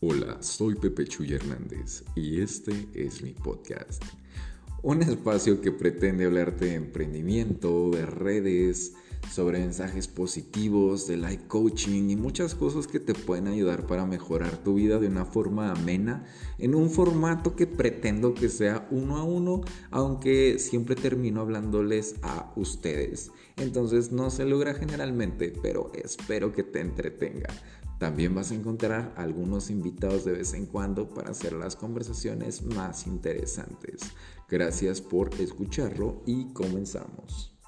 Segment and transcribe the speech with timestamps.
[0.00, 4.00] Hola, soy Pepe Chuy Hernández y este es mi podcast.
[4.80, 8.92] Un espacio que pretende hablarte de emprendimiento, de redes,
[9.32, 14.56] sobre mensajes positivos, de life coaching y muchas cosas que te pueden ayudar para mejorar
[14.62, 16.24] tu vida de una forma amena,
[16.58, 22.52] en un formato que pretendo que sea uno a uno, aunque siempre termino hablándoles a
[22.56, 23.30] ustedes.
[23.56, 27.48] Entonces no se logra generalmente, pero espero que te entretenga.
[27.98, 33.08] También vas a encontrar algunos invitados de vez en cuando para hacer las conversaciones más
[33.08, 34.02] interesantes.
[34.48, 37.58] Gracias por escucharlo y comenzamos.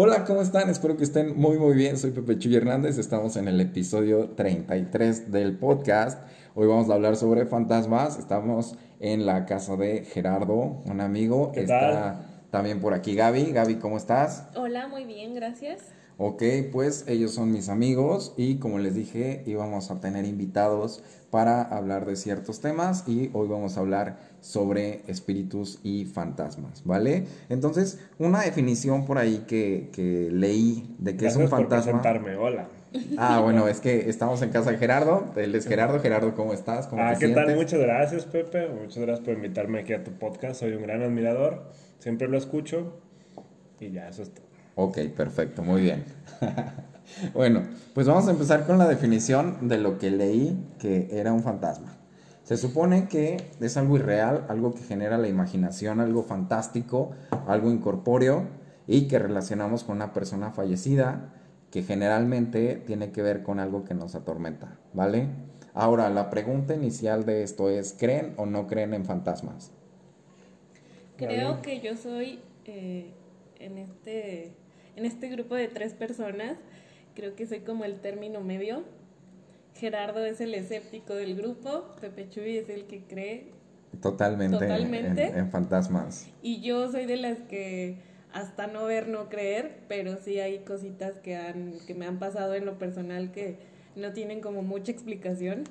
[0.00, 0.70] Hola, ¿cómo están?
[0.70, 1.98] Espero que estén muy muy bien.
[1.98, 2.98] Soy Pepe Chuy Hernández.
[2.98, 6.22] Estamos en el episodio 33 del podcast.
[6.54, 8.18] Hoy vamos a hablar sobre fantasmas.
[8.18, 11.52] Estamos en la casa de Gerardo, un amigo.
[11.54, 13.52] Está también por aquí Gaby.
[13.52, 14.48] Gaby, ¿cómo estás?
[14.54, 15.80] Hola, muy bien, gracias.
[16.20, 21.62] Ok, pues ellos son mis amigos y como les dije íbamos a tener invitados para
[21.62, 27.24] hablar de ciertos temas y hoy vamos a hablar sobre espíritus y fantasmas, ¿vale?
[27.48, 32.02] Entonces, una definición por ahí que, que leí de que es un fantasma.
[32.02, 32.68] Por hola.
[33.16, 35.26] Ah, bueno, es que estamos en casa de Gerardo.
[35.36, 36.00] Él es Gerardo.
[36.00, 36.86] Gerardo, ¿cómo estás?
[36.86, 37.54] ¿Cómo ah, ¿qué tal?
[37.54, 38.68] Muchas gracias, Pepe.
[38.68, 40.60] Muchas gracias por invitarme aquí a tu podcast.
[40.60, 41.70] Soy un gran admirador.
[41.98, 43.00] Siempre lo escucho.
[43.80, 44.46] Y ya, eso es todo.
[44.76, 46.04] Ok, perfecto, muy bien.
[47.34, 47.62] bueno,
[47.94, 51.96] pues vamos a empezar con la definición de lo que leí que era un fantasma.
[52.48, 57.10] Se supone que es algo irreal, algo que genera la imaginación, algo fantástico,
[57.46, 58.48] algo incorpóreo
[58.86, 61.34] y que relacionamos con una persona fallecida
[61.70, 65.26] que generalmente tiene que ver con algo que nos atormenta, ¿vale?
[65.74, 69.70] Ahora, la pregunta inicial de esto es, ¿creen o no creen en fantasmas?
[71.18, 73.12] Creo que yo soy eh,
[73.58, 74.54] en este
[74.96, 76.56] en este grupo de tres personas,
[77.14, 78.84] creo que soy como el término medio.
[79.78, 83.58] Gerardo es el escéptico del grupo, Pepe Chuy es el que cree
[84.00, 86.26] totalmente, En, fantasmas.
[86.42, 87.96] Y yo soy de las que
[88.32, 92.54] hasta no ver, no creer, pero sí hay cositas que, han, que me han pasado
[92.54, 93.56] en lo personal que
[93.96, 95.64] no tienen como mucha explicación.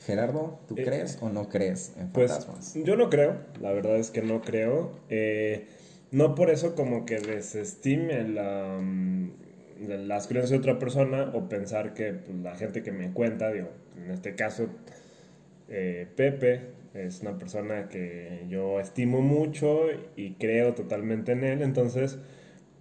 [0.00, 2.74] Gerardo, ¿tú eh, crees o no crees en pues, fantasmas?
[2.74, 4.92] Yo no creo, la verdad es que no creo.
[5.08, 5.68] Eh,
[6.10, 9.30] no por eso como que desestime la, mm,
[9.88, 13.68] las creencias de otra persona o pensar que pues, la gente que me cuenta, digo,
[13.96, 14.68] en este caso
[15.68, 16.60] eh, Pepe
[16.94, 22.18] es una persona que yo estimo mucho y creo totalmente en él, entonces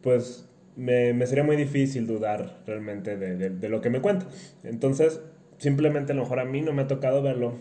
[0.02, 4.26] pues me, sería muy difícil dudar realmente de, de, lo que me cuenta.
[4.64, 5.22] Entonces
[5.58, 7.54] simplemente a lo mejor a mí no me ha tocado verlo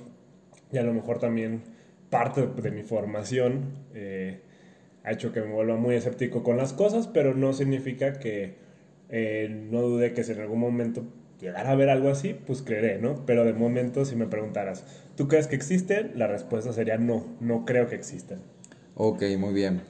[0.72, 1.62] y a lo mejor también
[2.08, 3.64] parte de mi formación.
[3.94, 4.40] Eh,
[5.04, 8.54] ha hecho que me vuelva muy escéptico con las cosas, pero no significa que
[9.10, 11.04] eh, no dude que si en algún momento
[11.40, 13.24] llegara a ver algo así, pues creeré, ¿no?
[13.26, 14.84] Pero de momento, si me preguntaras,
[15.16, 16.12] ¿tú crees que existen?
[16.16, 18.40] La respuesta sería no, no creo que existen.
[18.94, 19.80] Ok, muy bien.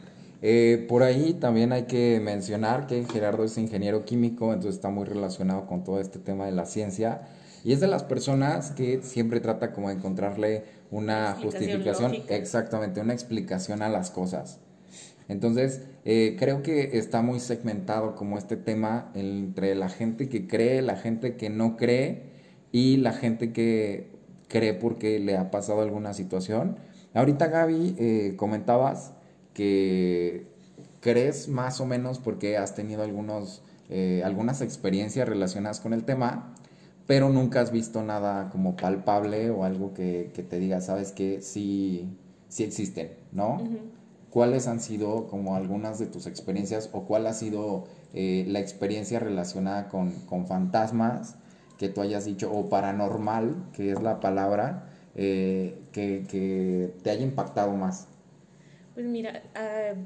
[0.43, 5.05] Eh, por ahí también hay que mencionar que Gerardo es ingeniero químico, entonces está muy
[5.05, 7.23] relacionado con todo este tema de la ciencia
[7.63, 13.13] y es de las personas que siempre trata como de encontrarle una justificación, exactamente, una
[13.13, 14.61] explicación a las cosas.
[15.31, 20.83] Entonces, eh, creo que está muy segmentado como este tema entre la gente que cree,
[20.83, 22.25] la gente que no cree
[22.73, 24.11] y la gente que
[24.49, 26.79] cree porque le ha pasado alguna situación.
[27.15, 29.13] Ahorita Gaby eh, comentabas
[29.55, 30.49] que
[31.01, 36.57] crees más o menos porque has tenido algunos, eh, algunas experiencias relacionadas con el tema,
[37.07, 42.19] pero nunca has visto nada como palpable o algo que, te diga, sabes que sí,
[42.49, 43.59] sí existen, ¿no?
[44.31, 49.21] ¿Cuáles han sido como algunas de tus experiencias o cuál ha sido eh, la experiencia
[49.21, 50.13] relacionada con,
[50.47, 51.37] fantasmas
[51.79, 57.73] que tú hayas dicho, o paranormal, que es la palabra, eh, que, te haya impactado
[57.73, 58.07] más?
[58.95, 59.43] Pues mira,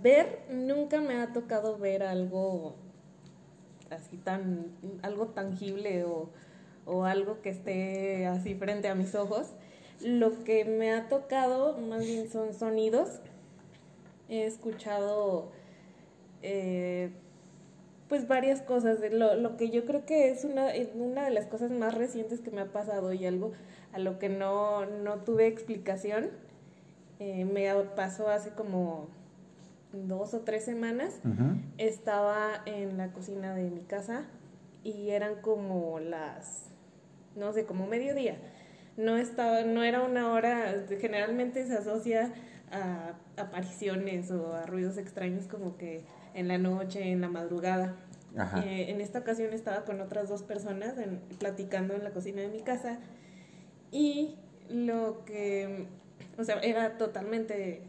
[0.02, 2.76] ver, nunca me ha tocado ver algo
[3.90, 4.66] así tan,
[5.02, 6.30] algo tangible o,
[6.86, 9.48] o algo que esté así frente a mis ojos.
[10.00, 13.20] Lo que me ha tocado más bien son sonidos
[14.42, 15.52] he escuchado
[16.42, 17.10] eh,
[18.08, 18.98] pues varias cosas.
[19.12, 22.50] Lo, lo que yo creo que es una, una de las cosas más recientes que
[22.50, 23.52] me ha pasado y algo
[23.92, 26.30] a lo que no, no tuve explicación.
[27.18, 29.08] Eh, me pasó hace como
[29.92, 31.20] dos o tres semanas.
[31.78, 34.24] Estaba en la cocina de mi casa
[34.82, 36.66] y eran como las,
[37.36, 38.36] no sé, como mediodía.
[38.96, 42.32] No, estaba, no era una hora, generalmente se asocia
[42.74, 46.02] a apariciones o a ruidos extraños como que
[46.34, 47.94] en la noche, en la madrugada.
[48.64, 50.94] Eh, en esta ocasión estaba con otras dos personas
[51.38, 52.98] platicando en la cocina de mi casa
[53.92, 54.34] y
[54.68, 55.86] lo que,
[56.36, 57.82] o sea, era totalmente,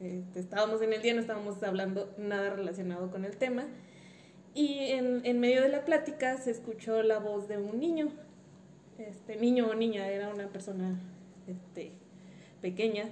[0.00, 3.66] este, estábamos en el día, no estábamos hablando nada relacionado con el tema
[4.54, 8.10] y en, en medio de la plática se escuchó la voz de un niño,
[8.96, 11.00] este niño o niña, era una persona
[11.48, 11.90] este,
[12.60, 13.08] pequeña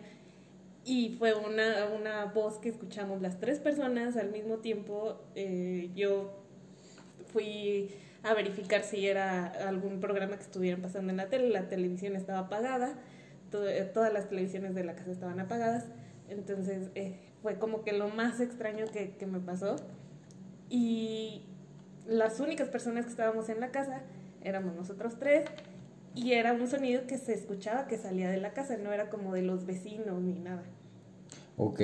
[0.87, 5.21] y fue una, una, voz que escuchamos las tres personas al mismo tiempo.
[5.35, 6.33] Eh, yo
[7.33, 7.91] fui
[8.23, 11.49] a verificar si era algún programa que estuvieran pasando en la tele.
[11.49, 12.95] La televisión estaba apagada,
[13.53, 15.87] eh, todas las televisiones de la casa estaban apagadas.
[16.29, 19.75] Entonces eh, fue como que lo más extraño que, que me pasó.
[20.71, 21.47] Y
[22.07, 24.03] las únicas personas que estábamos en la casa
[24.41, 25.47] éramos nosotros tres
[26.15, 29.35] y era un sonido que se escuchaba que salía de la casa, no era como
[29.35, 30.63] de los vecinos ni nada.
[31.59, 31.81] Ok,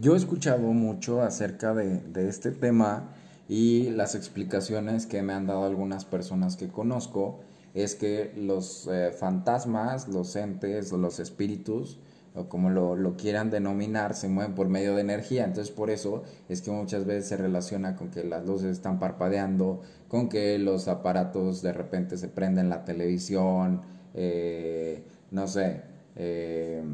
[0.00, 3.08] yo he escuchado mucho acerca de, este tema
[3.48, 7.40] y las explicaciones que me han dado algunas personas que conozco
[7.74, 11.98] es que los eh, fantasmas, los entes o los espíritus,
[12.36, 15.44] o como lo, lo, quieran denominar, se mueven por medio de energía.
[15.44, 19.82] Entonces por eso es que muchas veces se relaciona con que las luces están parpadeando,
[20.06, 23.82] con que los aparatos de repente se prenden la televisión,
[24.14, 25.02] eh,
[25.32, 25.82] no sé,
[26.14, 26.84] eh,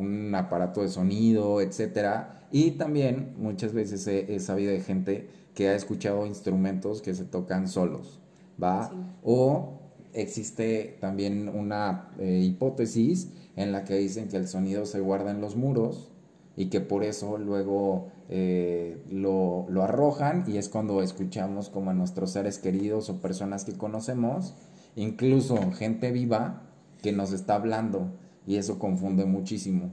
[0.00, 2.46] un aparato de sonido, etcétera.
[2.50, 7.68] Y también muchas veces he, sabido de gente que ha escuchado instrumentos que se tocan
[7.68, 8.18] solos,
[8.60, 8.90] ¿va?
[9.22, 9.80] O
[10.12, 15.40] existe también una eh, hipótesis en la que dicen que el sonido se guarda en
[15.40, 16.10] los muros
[16.56, 21.94] y que por eso luego eh, lo, lo, arrojan y es cuando escuchamos como a
[21.94, 24.54] nuestros seres queridos o personas que conocemos,
[24.96, 26.62] incluso gente viva
[27.02, 28.10] que nos está hablando
[28.46, 29.92] y eso confunde muchísimo.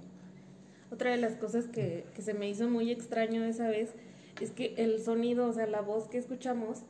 [0.91, 3.93] Otra de las cosas que, que se me hizo muy extraño esa vez
[4.41, 6.83] es que el sonido, o sea, la voz que escuchamos,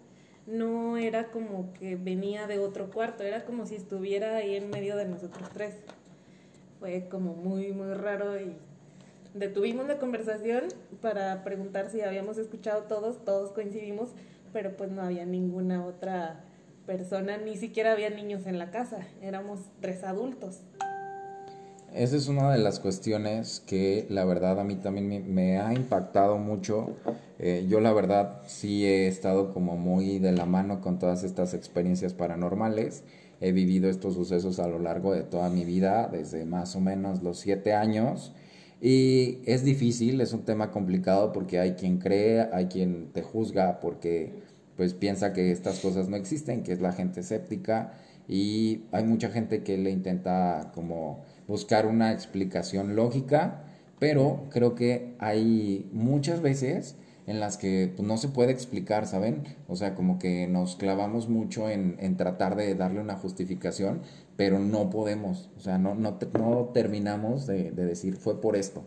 [0.47, 4.95] no era como que venía de otro cuarto, era como si estuviera ahí en medio
[4.95, 5.75] de nosotros tres.
[6.79, 8.53] Fue como muy, muy raro y
[9.33, 10.65] detuvimos la conversación
[11.01, 14.09] para preguntar si habíamos escuchado todos, todos coincidimos,
[14.53, 16.43] pero pues no había ninguna otra
[16.85, 20.61] persona, ni siquiera había niños en la casa, éramos tres adultos.
[21.93, 26.37] Esa es una de las cuestiones que la verdad a mí también me, ha impactado
[26.37, 26.95] mucho.
[27.39, 31.53] Eh, yo la verdad sí he estado como muy de la mano con todas estas
[31.53, 33.03] experiencias paranormales.
[33.39, 37.23] He vivido estos sucesos a lo largo de toda mi vida, desde más o menos
[37.23, 38.33] los siete años.
[38.81, 43.79] Y es difícil, es un tema complicado porque hay quien cree, hay quien te juzga
[43.79, 44.33] porque
[44.75, 47.93] pues piensa que estas cosas no existen, que es la gente escéptica
[48.27, 53.63] y hay mucha gente que le intenta como buscar una explicación lógica,
[53.99, 56.97] pero creo que hay muchas veces
[57.27, 59.43] en las que pues, no se puede explicar, ¿saben?
[59.67, 64.01] O sea, como que nos clavamos mucho en, tratar de darle una justificación,
[64.37, 66.17] pero no podemos, o sea, no, no,
[66.73, 68.83] terminamos de, decir fue por esto.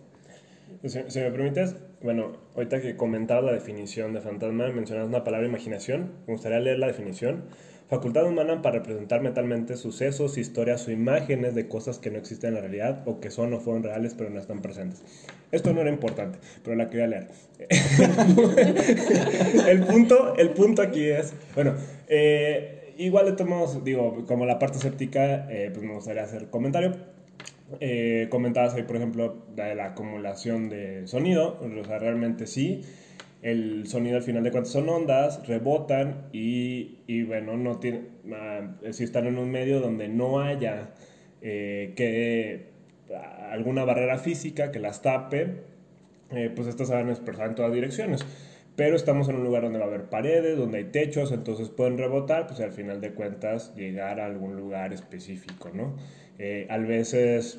[0.84, 6.12] Si, me permites, bueno, ahorita que comentaba la definición de fantasma, mencionas una palabra imaginación,
[6.26, 7.44] me gustaría leer la definición
[7.90, 12.55] facultad humana para representar mentalmente sucesos, historias o imágenes de cosas que no existen en
[12.55, 15.03] la realidad o que son o fueron reales pero no están presentes.
[15.50, 17.26] Esto no era importante, pero la quería leer.
[19.69, 21.74] el, punto, el punto aquí es, bueno,
[22.06, 26.93] eh, igual le tomamos, digo, como la parte escéptica, eh, pues me gustaría hacer comentario.
[27.81, 32.82] Eh, comentabas ahí, por ejemplo, de la acumulación de sonido, o sea, realmente sí
[33.43, 38.77] el sonido al final de cuentas son ondas, rebotan y, y bueno, no tiene, ah,
[38.91, 40.91] si están en un medio donde no haya
[41.41, 42.69] eh, que
[43.51, 45.63] alguna barrera física que las tape,
[46.31, 48.25] eh, pues estas se van a expresar en todas direcciones.
[48.77, 51.99] Pero estamos en un lugar donde va a haber paredes, donde hay techos, entonces pueden
[51.99, 55.97] rebotar, pues al final de cuentas llegar a algún lugar específico, ¿no?
[56.39, 57.59] Eh, a veces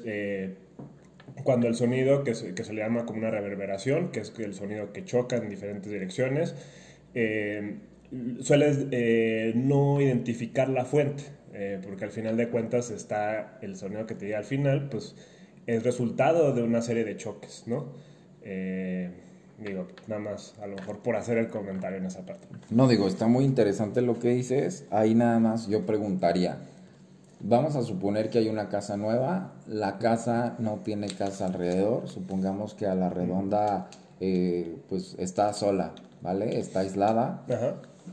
[1.44, 4.54] cuando el sonido, que se, que se, le llama como una reverberación, que es el
[4.54, 6.56] sonido que choca en diferentes direcciones,
[7.14, 7.78] eh,
[8.42, 11.24] sueles eh, no identificar la fuente,
[11.54, 15.16] eh, porque al final de cuentas está el sonido que te llega al final, pues
[15.68, 18.12] es resultado de una serie de choques, ¿no?
[19.64, 22.48] digo, nada más, a lo mejor por hacer el comentario en esa parte.
[22.72, 26.58] No, digo, está muy interesante lo que dices, ahí nada más yo preguntaría,
[27.44, 32.76] Vamos a suponer que hay una casa nueva, la casa no tiene casa alrededor, supongamos
[32.76, 33.88] que a la redonda
[34.20, 36.60] eh, pues está sola, ¿vale?
[36.60, 37.44] Está aislada.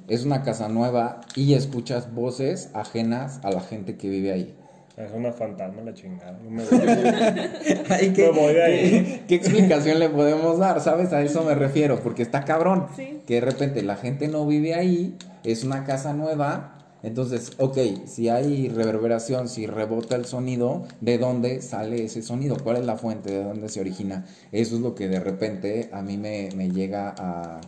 [0.09, 4.55] Es una casa nueva y escuchas voces ajenas a la gente que vive ahí.
[4.97, 6.37] Es una fantasma la chingada.
[6.43, 6.63] No me
[7.89, 8.81] Ay, ¿qué, Me voy de ahí.
[8.81, 10.81] ¿qué, qué explicación le podemos dar?
[10.81, 11.13] ¿Sabes?
[11.13, 12.89] A eso me refiero, porque está cabrón.
[12.97, 13.21] Sí.
[13.25, 16.78] Que de repente la gente no vive ahí, es una casa nueva.
[17.03, 22.57] Entonces, ok, si hay reverberación, si rebota el sonido, ¿de dónde sale ese sonido?
[22.63, 23.31] ¿Cuál es la fuente?
[23.33, 24.27] ¿De dónde se origina?
[24.51, 27.61] Eso es lo que de repente a mí me, me llega a...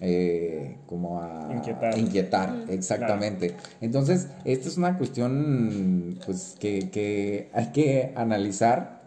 [0.00, 1.98] eh, como a Inquietar.
[1.98, 3.56] inquietar, exactamente.
[3.80, 9.02] Entonces, esta es una cuestión pues que, que hay que analizar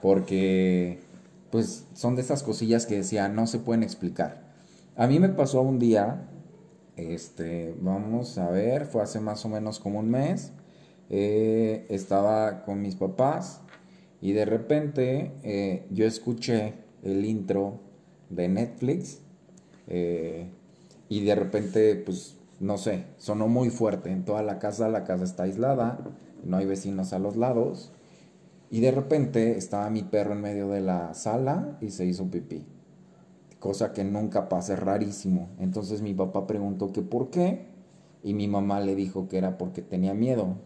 [0.00, 1.00] porque
[1.50, 4.40] pues son de esas cosillas que decía no se pueden explicar.
[4.96, 6.28] A mí me pasó un día,
[7.10, 10.52] este, vamos a ver, fue hace más o menos como un mes,
[11.10, 13.60] eh, estaba con mis papás
[14.20, 17.80] y de repente eh, yo escuché el intro
[18.30, 19.20] de Netflix
[19.88, 20.48] eh,
[21.08, 25.24] y de repente pues no sé, sonó muy fuerte en toda la casa, la casa
[25.24, 25.98] está aislada,
[26.44, 27.92] no hay vecinos a los lados
[28.70, 32.64] y de repente estaba mi perro en medio de la sala y se hizo pipí.
[33.62, 35.46] Cosa que nunca pasa, es rarísimo.
[35.60, 37.60] Entonces mi papá preguntó que por qué
[38.24, 40.56] y mi mamá le dijo que era porque tenía miedo.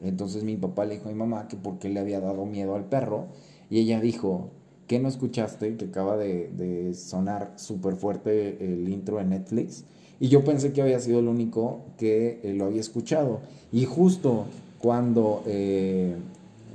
[0.00, 2.76] Entonces mi papá le dijo a mi mamá que por qué le había dado miedo
[2.76, 3.24] al perro
[3.70, 4.50] y ella dijo,
[4.86, 5.76] ¿qué no escuchaste?
[5.76, 9.84] Que acaba de, de sonar súper fuerte el intro de Netflix.
[10.20, 13.40] Y yo pensé que había sido el único que eh, lo había escuchado.
[13.72, 14.44] Y justo
[14.78, 16.14] cuando eh,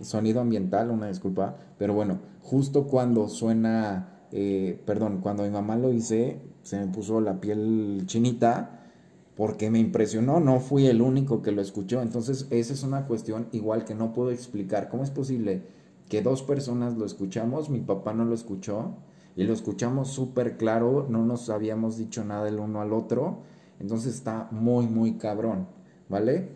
[0.02, 5.92] sonido ambiental, una disculpa, pero bueno, justo cuando suena, eh, perdón, cuando mi mamá lo
[5.92, 8.76] hice, se me puso la piel chinita
[9.36, 13.48] porque me impresionó, no fui el único que lo escuchó, entonces esa es una cuestión
[13.54, 15.64] igual que no puedo explicar, ¿cómo es posible
[16.10, 18.96] que dos personas lo escuchamos, mi papá no lo escuchó
[19.36, 23.44] y lo escuchamos súper claro, no nos habíamos dicho nada el uno al otro,
[23.80, 25.68] entonces está muy, muy cabrón,
[26.10, 26.50] ¿vale?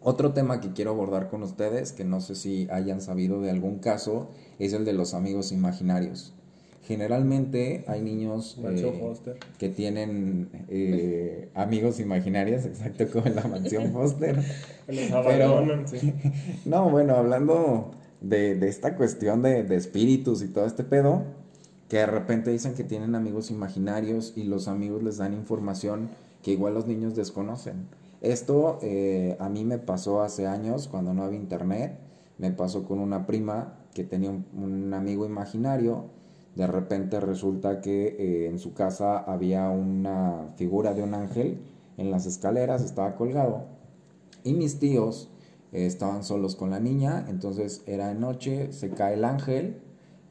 [0.00, 3.78] Otro tema que quiero abordar con ustedes, que no sé si hayan sabido de algún
[3.78, 6.35] caso, es el de los amigos imaginarios.
[6.86, 8.92] Generalmente hay niños eh,
[9.58, 14.40] que tienen eh, amigos imaginarios, exacto como en la mansión Foster.
[15.86, 16.14] Sí.
[16.64, 17.90] No, bueno, hablando
[18.20, 21.24] de, de esta cuestión de, de espíritus y todo este pedo,
[21.88, 26.10] que de repente dicen que tienen amigos imaginarios y los amigos les dan información
[26.42, 27.88] que igual los niños desconocen.
[28.20, 31.98] Esto eh, a mí me pasó hace años cuando no había internet,
[32.38, 36.04] me pasó con una prima que tenía un, un amigo imaginario,
[36.56, 41.60] de repente resulta que eh, en su casa había una figura de un ángel
[41.96, 43.64] en las escaleras, estaba colgado,
[44.42, 45.30] y mis tíos
[45.72, 49.82] eh, estaban solos con la niña, entonces era de noche, se cae el ángel,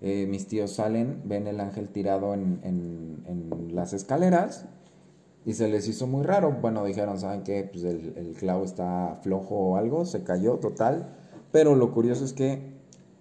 [0.01, 4.65] eh, mis tíos salen, ven el ángel tirado en, en- en las escaleras
[5.45, 6.57] y se les hizo muy raro.
[6.61, 7.69] Bueno, dijeron, ¿saben qué?
[7.71, 11.15] Pues el, el clavo está flojo o algo, se cayó total.
[11.51, 12.73] Pero lo curioso es que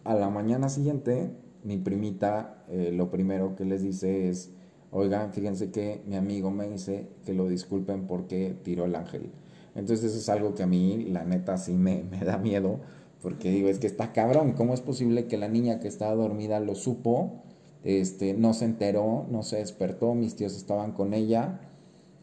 [0.05, 1.31] a la mañana siguiente,
[1.65, 4.51] mi primita eh, lo primero que les dice es,
[4.91, 9.33] oigan, fíjense que mi amigo me dice que lo disculpen porque tiró el ángel.
[9.75, 12.79] Entonces eso es algo que a mí, la neta, sí me, me da miedo,
[13.21, 16.61] porque digo, es que está cabrón, ¿cómo es posible que la niña que estaba dormida
[16.61, 17.43] lo supo,
[17.83, 21.61] este, no se enteró, no se despertó, mis tíos estaban con ella,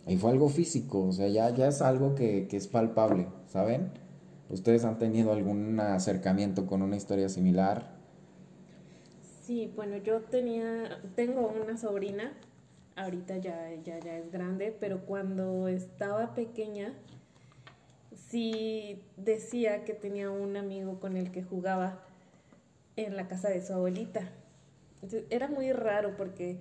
[0.08, 3.90] y fue algo físico, o sea, ya, ya es algo que, que es palpable, ¿saben?
[4.50, 8.01] ¿Ustedes han tenido algún acercamiento con una historia similar?
[9.52, 12.32] Sí, bueno, yo tenía, tengo una sobrina,
[12.96, 16.94] ahorita ya, ya, ya es grande, pero cuando estaba pequeña,
[18.16, 22.02] sí decía que tenía un amigo con el que jugaba
[22.96, 24.32] en la casa de su abuelita.
[24.94, 26.56] Entonces, era muy raro porque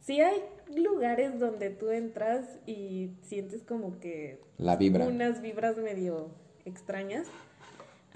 [0.00, 0.42] sí hay
[0.74, 5.06] lugares donde tú entras y sientes como que La vibra.
[5.06, 6.30] unas vibras medio
[6.64, 7.28] extrañas.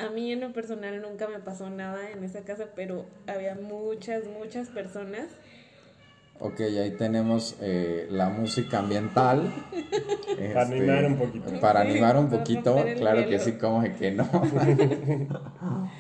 [0.00, 4.24] A mí en lo personal nunca me pasó nada en esa casa, pero había muchas,
[4.26, 5.26] muchas personas.
[6.38, 9.52] Ok, ahí tenemos eh, la música ambiental.
[10.24, 11.60] Para Este, animar un poquito.
[11.60, 14.26] Para animar un para poquito, claro que sí, como que no.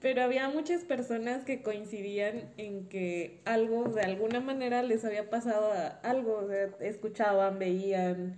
[0.00, 5.72] Pero había muchas personas que coincidían en que algo, de alguna manera, les había pasado
[5.72, 8.36] a- algo, o sea, escuchaban, veían.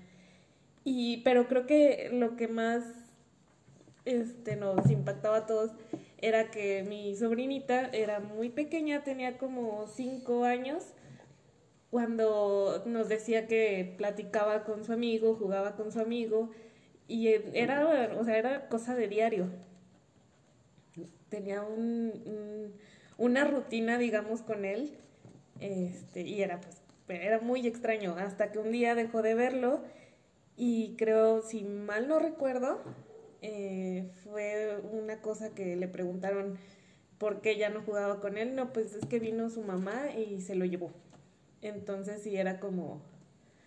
[0.85, 2.85] Y, pero creo que lo que más
[4.05, 5.73] este, nos impactaba a todos
[6.19, 10.85] era que mi sobrinita era muy pequeña, tenía como cinco años,
[11.91, 16.51] cuando nos decía que platicaba con su amigo, jugaba con su amigo,
[17.07, 17.87] y era,
[18.19, 19.49] o sea, era cosa de diario.
[21.29, 22.73] Tenía un, un-
[23.19, 24.93] una rutina, digamos, con él,
[25.61, 29.81] este, y era pues, era muy extraño, hasta que un día dejó de verlo,
[30.57, 32.81] y creo, si mal no recuerdo,
[33.47, 36.57] eh, fue una cosa que le preguntaron
[37.19, 38.55] por qué ya no jugaba con él.
[38.55, 40.91] No, pues es que vino su mamá y se lo llevó.
[41.61, 43.03] Entonces sí era como...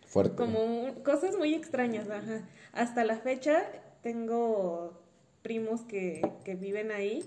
[0.07, 0.35] Fuerte.
[0.35, 2.41] Como cosas muy extrañas, ajá.
[2.73, 3.65] Hasta la fecha
[4.01, 4.99] tengo
[5.43, 7.23] primos que, que viven ahí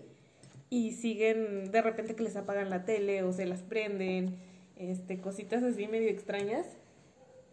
[0.70, 4.38] y siguen de repente que les apagan la tele o se las prenden,
[4.76, 6.66] este, cositas así medio extrañas.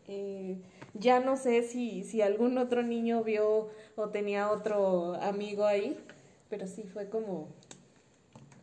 [0.08, 0.62] Eh,
[0.94, 5.98] ya no sé si, si algún otro niño vio o tenía otro amigo ahí,
[6.50, 7.50] pero sí fue como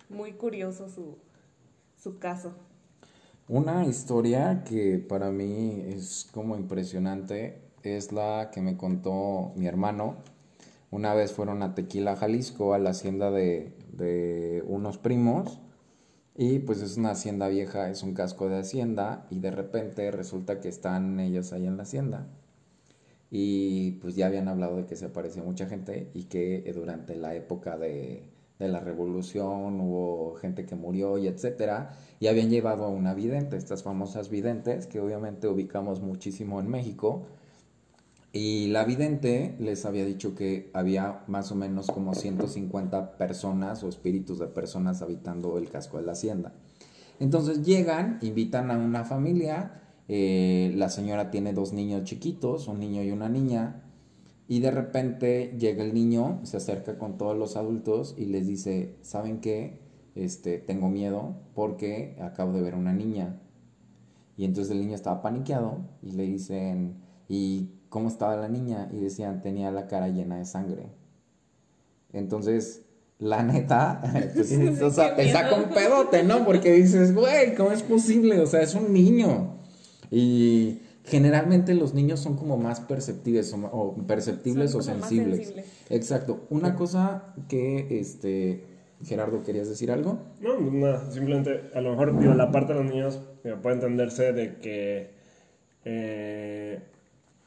[0.09, 1.17] muy curioso su,
[2.03, 2.55] su caso.
[3.47, 10.17] Una historia que para mí es como impresionante es la que me contó mi hermano.
[10.91, 15.61] Una vez fueron a Tequila, Jalisco, a la hacienda de, de unos primos.
[16.37, 19.27] Y pues es una hacienda vieja, es un casco de hacienda.
[19.31, 22.27] Y de repente resulta que están ellos ahí en la hacienda.
[23.31, 27.35] Y pues ya habían hablado de que se apareció mucha gente y que durante la
[27.35, 32.89] época de, de la revolución, hubo gente que murió y etcétera, y habían llevado a
[32.89, 37.27] una vidente, estas famosas videntes que obviamente ubicamos muchísimo en México,
[38.35, 43.89] y la vidente les había dicho que había más o menos como 150 personas o
[43.89, 46.53] espíritus de personas habitando el casco de la hacienda.
[47.21, 53.05] Entonces llegan, invitan a una familia, eh, la señora tiene dos niños chiquitos, un niño
[53.05, 53.85] y una niña,
[54.49, 58.97] y de repente llega el niño, se acerca con todos los adultos y les dice,
[59.03, 59.79] ¿saben qué?
[60.17, 63.41] Este, tengo miedo porque acabo de ver una niña.
[64.37, 66.97] Y entonces el niño estaba paniqueado y le dicen,
[67.29, 68.89] ¿y cómo estaba la niña?
[68.93, 70.89] Y decían, tenía la cara llena de sangre.
[72.13, 72.83] Entonces,
[73.21, 74.03] la neta,
[74.35, 76.45] pues, o sea, te saca un pedote, ¿no?
[76.45, 78.41] Porque dices, güey, ¿cómo es posible?
[78.41, 79.61] O sea, es un niño.
[80.11, 85.55] Y generalmente los niños son como más perceptibles o, perceptibles o sensibles.
[85.89, 86.49] Exacto.
[86.51, 88.65] Una cosa que este
[89.05, 90.19] Gerardo querías decir algo?
[90.41, 93.21] No, nada, simplemente a lo mejor digo, la parte de los niños
[93.63, 95.11] puede entenderse de que
[95.85, 96.81] eh,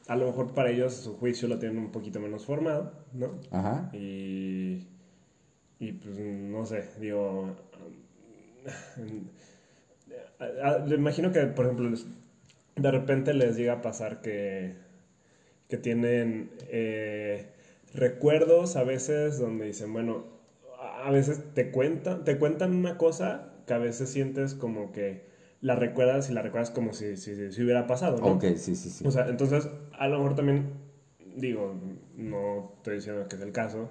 [0.08, 3.40] a lo mejor para ellos su juicio lo tienen un poquito menos formado, ¿no?
[3.50, 3.90] Ajá.
[3.92, 4.88] Y
[5.78, 7.54] y pues no sé, digo
[10.86, 11.90] le imagino que por ejemplo
[12.76, 14.74] de repente les llega a pasar que,
[15.68, 17.46] que tienen eh,
[17.92, 20.24] recuerdos a veces donde dicen, bueno,
[20.80, 25.27] a veces te cuentan, te cuentan una cosa que a veces sientes como que
[25.60, 28.34] la recuerdas y la recuerdas como si, si, hubiera pasado, ¿no?
[28.34, 29.06] Ok, sí, sí, sí.
[29.06, 29.68] O sea, entonces
[29.98, 30.70] a lo mejor también,
[31.36, 31.74] digo,
[32.16, 33.90] no estoy diciendo que es el caso,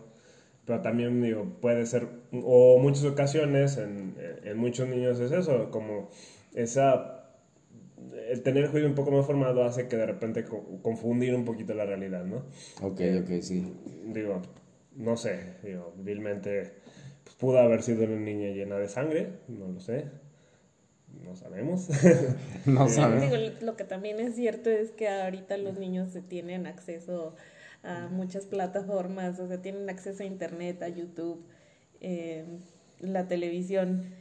[0.66, 6.10] pero también digo, puede ser, o muchas ocasiones en, en muchos niños es eso, como
[6.54, 7.18] esa
[8.30, 10.46] el tener el juicio un poco más formado hace que de repente
[10.82, 12.44] confundir un poquito la realidad, ¿no?
[12.82, 13.74] Ok, ok, sí.
[14.06, 14.42] Digo,
[14.96, 16.74] no sé, digo, vilmente
[17.24, 20.06] pues, pudo haber sido una niña llena de sangre, no lo sé.
[21.24, 21.88] No sabemos.
[22.66, 23.32] no sabemos.
[23.32, 27.36] Digo, lo que también es cierto es que ahorita los niños se tienen acceso
[27.84, 31.46] a muchas plataformas, o sea, tienen acceso a internet, a YouTube,
[32.02, 32.46] eh,
[33.00, 34.14] la televisión,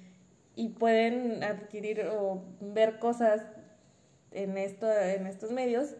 [0.54, 3.42] y pueden adquirir o ver cosas
[4.32, 5.94] en, esto, en estos medios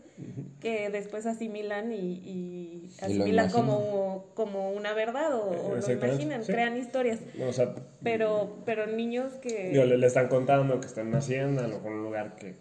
[0.61, 7.21] que después asimilan y, asimilan como, como una verdad o, lo imaginan, crean historias.
[8.03, 9.73] pero, pero niños que...
[9.73, 12.57] le, están contando que están naciendo en un lugar que,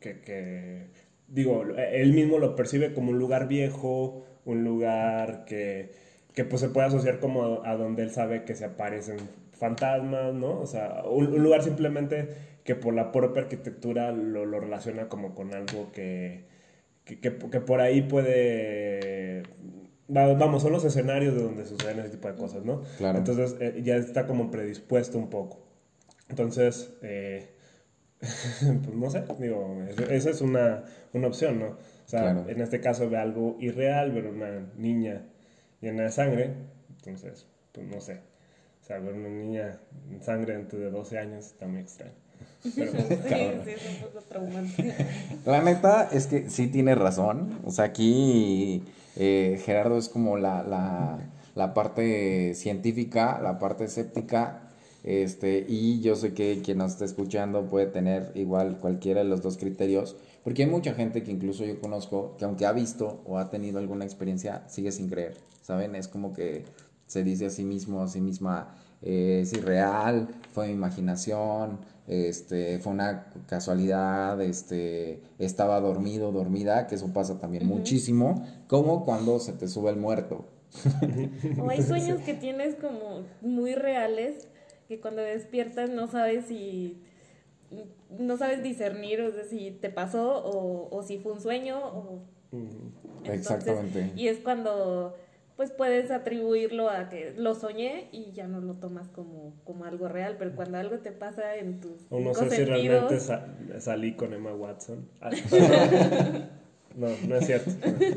[0.00, 0.86] que, que,
[1.28, 5.92] digo, él mismo lo percibe como un lugar viejo, un lugar que,
[6.34, 9.16] que pues se puede asociar como a, donde él sabe que se aparecen
[9.52, 10.60] fantasmas, ¿no?
[10.60, 15.54] O sea, un lugar simplemente que por la propia arquitectura lo, lo relaciona como con
[15.54, 16.44] algo que,
[17.04, 19.44] que, que, por ahí puede...
[20.08, 22.82] Vamos, son los escenarios de donde suceden ese tipo de cosas, ¿no?
[22.98, 23.18] Claro.
[23.18, 25.64] Entonces eh, ya está como predispuesto un poco.
[26.28, 27.48] Entonces, eh,
[28.20, 31.66] pues no sé, digo, esa es una, una opción, ¿no?
[31.68, 35.22] O sea, en este caso ve algo irreal, ver una niña
[35.80, 36.54] llena de sangre,
[36.96, 38.20] entonces, pues no sé.
[38.80, 42.14] O sea, ver una niña en sangre de 12 años está muy extraño.
[45.46, 47.58] La neta es que sí tiene razón.
[47.64, 48.82] O sea, aquí
[49.16, 51.18] eh, Gerardo es como la, la,
[51.54, 54.62] la, parte científica, la parte escéptica.
[55.04, 59.40] Este, y yo sé que quien nos está escuchando puede tener igual cualquiera de los
[59.40, 63.38] dos criterios, porque hay mucha gente que incluso yo conozco que aunque ha visto o
[63.38, 65.94] ha tenido alguna experiencia, sigue sin creer, ¿saben?
[65.94, 66.64] Es como que
[67.06, 68.74] se dice a sí mismo, a sí misma,
[69.06, 76.96] eh, es irreal, fue mi imaginación, este, fue una casualidad, este, estaba dormido, dormida, que
[76.96, 80.44] eso pasa también muchísimo, como cuando se te sube el muerto.
[81.60, 84.48] o hay sueños que tienes como muy reales
[84.88, 87.00] que cuando despiertas no sabes si
[88.18, 92.22] no sabes discernir o sea, si te pasó o, o si fue un sueño o
[93.24, 94.12] Exactamente.
[94.16, 95.16] Y es cuando
[95.56, 100.06] pues puedes atribuirlo a que lo soñé y ya no lo tomas como, como algo
[100.06, 103.18] real, pero cuando algo te pasa en tus O no sé si realmente
[103.80, 105.08] salí con Emma Watson.
[105.22, 105.30] Ah,
[106.94, 107.70] no, no es cierto.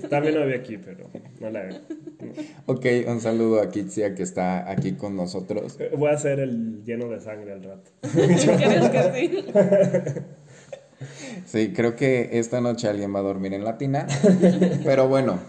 [0.10, 1.08] También lo vi aquí, pero
[1.40, 1.80] no la veo.
[2.66, 5.78] Ok, un saludo a Kitsia que está aquí con nosotros.
[5.80, 7.90] Eh, voy a hacer el lleno de sangre al rato.
[8.02, 9.46] Creo que sí.
[11.46, 14.06] Sí, creo que esta noche alguien va a dormir en Latina.
[14.84, 15.40] Pero bueno,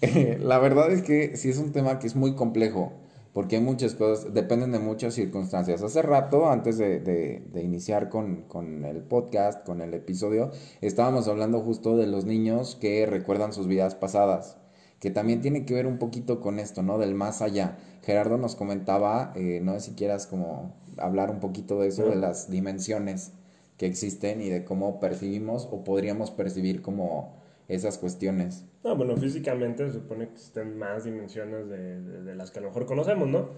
[0.40, 2.92] la verdad es que sí es un tema que es muy complejo,
[3.32, 5.82] porque hay muchas cosas, dependen de muchas circunstancias.
[5.82, 11.60] Hace rato, antes de, de, iniciar con, con, el podcast, con el episodio, estábamos hablando
[11.60, 14.56] justo de los niños que recuerdan sus vidas pasadas,
[14.98, 16.98] que también tiene que ver un poquito con esto, ¿no?
[16.98, 17.78] Del más allá.
[18.02, 22.16] Gerardo nos comentaba, eh, no sé si quieras como hablar un poquito de eso, de
[22.16, 23.32] las dimensiones
[23.76, 27.37] que existen y de cómo percibimos o podríamos percibir como
[27.68, 28.64] esas cuestiones.
[28.82, 32.68] No, bueno, físicamente se supone que existen más dimensiones de, de, las que a lo
[32.68, 33.50] mejor conocemos, ¿no?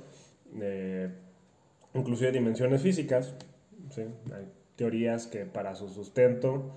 [1.95, 3.35] inclusive dimensiones físicas,
[3.91, 4.03] ¿sí?
[4.33, 6.77] Hay teorías que para su sustento,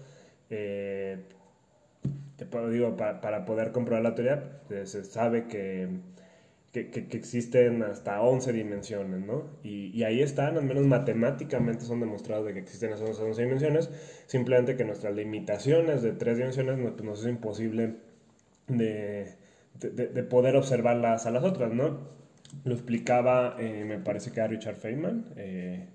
[0.50, 1.24] eh,
[2.38, 5.88] te digo, para, para, poder comprobar la teoría, pues, se sabe que
[6.74, 9.46] que, que, existen hasta 11 dimensiones, ¿no?
[9.62, 13.92] Y, y, ahí están, al menos matemáticamente son demostrados de que existen esas 11 dimensiones,
[14.26, 17.98] simplemente que nuestras limitaciones de tres dimensiones nos, pues, nos es imposible
[18.68, 19.36] de,
[19.80, 22.10] de, de, poder observarlas a las otras, ¿no?
[22.64, 25.90] Lo explicaba, eh, me parece que era Richard Feynman, eh,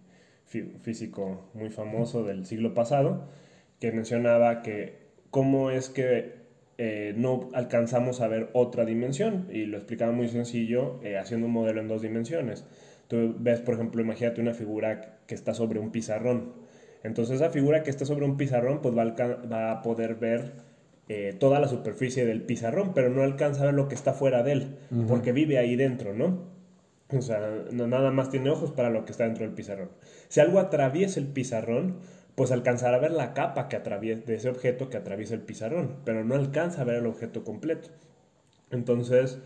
[0.45, 3.29] físico muy famoso del siglo pasado,
[3.81, 6.38] que mencionaba que cómo es que
[6.79, 9.47] eh, no alcanzamos a ver otra dimensión.
[9.51, 12.64] Y lo explicaba muy sencillo eh, haciendo un modelo en dos dimensiones.
[13.09, 16.53] Tú ves, por ejemplo, imagínate una figura que está sobre un pizarrón.
[17.03, 20.53] Entonces esa figura que está sobre un pizarrón pues va a, va a poder ver
[21.11, 24.43] eh, toda la superficie del pizarrón, pero no alcanza a ver lo que está fuera
[24.43, 24.77] de él,
[25.09, 26.45] porque vive ahí dentro, ¿no?
[27.11, 29.88] O sea, no, nada más tiene ojos para lo que está dentro del pizarrón.
[30.29, 31.97] Si algo atraviesa el pizarrón,
[32.38, 35.96] pues alcanzar a ver la capa que atraviesa, de ese objeto que atraviesa el pizarrón,
[36.05, 37.88] pero no alcanza a ver el objeto completo.
[38.70, 39.40] Entonces,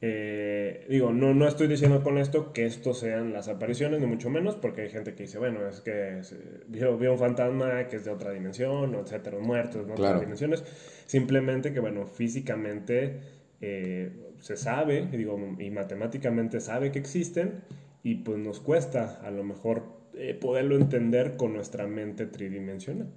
[0.00, 4.30] eh, digo, no, no estoy diciendo con esto que esto sean las apariciones, ni mucho
[4.30, 6.20] menos, porque hay gente que dice, bueno, es que
[6.68, 10.62] vio, un fantasma que es de otra dimensión, o etcétera, muertos en otras dimensiones.
[11.06, 13.22] Simplemente que, bueno, físicamente
[13.60, 17.64] eh, se sabe, digo, y matemáticamente sabe que existen,
[18.04, 23.08] y pues nos cuesta a lo mejor eh, poderlo entender con nuestra mente tridimensional.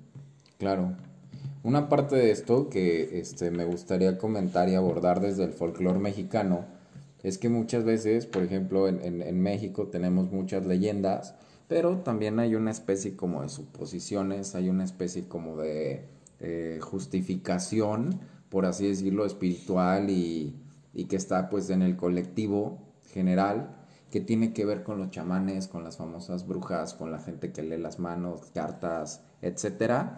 [0.57, 0.97] Claro.
[1.63, 6.65] Una parte de esto que este, me gustaría comentar y abordar desde el folclore mexicano
[7.23, 11.35] es que muchas veces, por ejemplo, en, en, México tenemos muchas leyendas,
[11.69, 16.03] pero también hay una especie como de suposiciones, hay una especie como de
[16.41, 20.53] eh, justificación, por así decirlo, espiritual y,
[20.93, 22.77] y que está pues en el colectivo
[23.13, 23.78] general
[24.11, 27.63] que tiene que ver con los chamanes, con las famosas brujas, con la gente que
[27.63, 30.09] lee las manos, cartas, etc.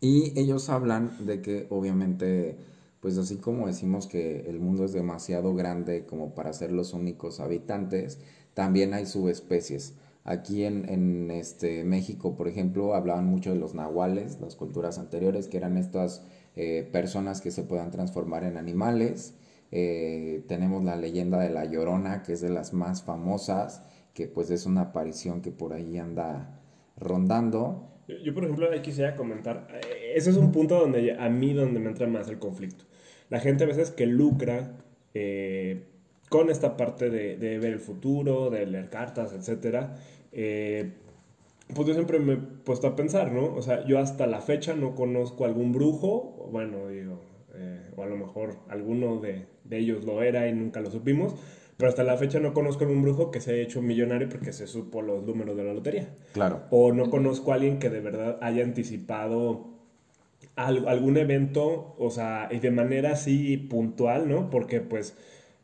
[0.00, 2.56] Y ellos hablan de que obviamente,
[3.00, 7.40] pues así como decimos que el mundo es demasiado grande como para ser los únicos
[7.40, 8.18] habitantes,
[8.54, 9.94] también hay subespecies.
[10.24, 15.48] Aquí en, en este México, por ejemplo, hablaban mucho de los nahuales, las culturas anteriores,
[15.48, 16.22] que eran estas
[16.56, 19.34] eh, personas que se puedan transformar en animales
[19.70, 23.82] eh, tenemos la leyenda de la Llorona, que es de las más famosas,
[24.14, 26.60] que pues es una aparición que por ahí anda
[26.96, 27.88] rondando.
[28.24, 31.80] Yo, por ejemplo, ahí quisiera comentar, eh, ese es un punto donde a mí donde
[31.80, 32.84] me entra más el conflicto.
[33.28, 34.78] La gente a veces que lucra
[35.12, 35.84] eh,
[36.30, 39.88] con esta parte de, ver el futuro, de leer cartas, etc.
[41.74, 43.54] pues yo siempre me he puesto a pensar, ¿no?
[43.54, 47.20] O sea, yo hasta la fecha no conozco algún brujo, bueno, digo,
[47.96, 51.34] o a lo mejor alguno de, de ellos lo era y nunca lo supimos.
[51.78, 54.52] Pero hasta la fecha no conozco a un brujo que se haya hecho millonario porque
[54.52, 56.08] se supo los números de la lotería.
[56.32, 56.62] Claro.
[56.70, 59.78] O no conozco a alguien que de verdad haya anticipado
[60.56, 64.50] algún evento, o sea, y de manera así puntual, ¿no?
[64.50, 65.16] Porque pues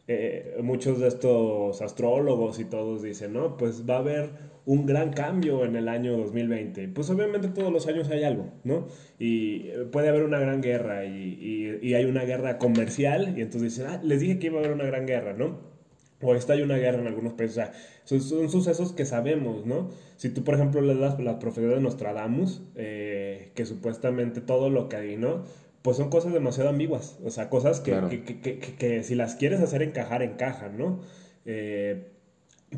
[0.06, 4.30] eh, muchos de estos astrólogos y todos dicen, no, pues va a haber
[4.66, 6.88] un gran cambio en el año 2020.
[6.88, 8.88] Pues obviamente todos los años hay algo, ¿no?
[9.18, 13.86] Y puede haber una gran guerra y, y, hay una guerra comercial y entonces dicen,
[13.90, 15.74] ah, les dije que iba a haber una gran guerra, ¿no?
[16.22, 17.58] O está hay una guerra en algunos países.
[17.58, 17.72] O sea,
[18.04, 19.90] son, son, sucesos que sabemos, ¿no?
[20.16, 24.88] Si tú, por ejemplo, le das la profecía de Nostradamus, eh, que supuestamente todo lo
[24.88, 25.44] que ¿no?
[25.82, 29.60] pues son cosas demasiado ambiguas, o sea, cosas que, que, que, que, si las quieres
[29.60, 31.00] hacer encajar, encajan, ¿no?
[31.44, 32.13] Eh,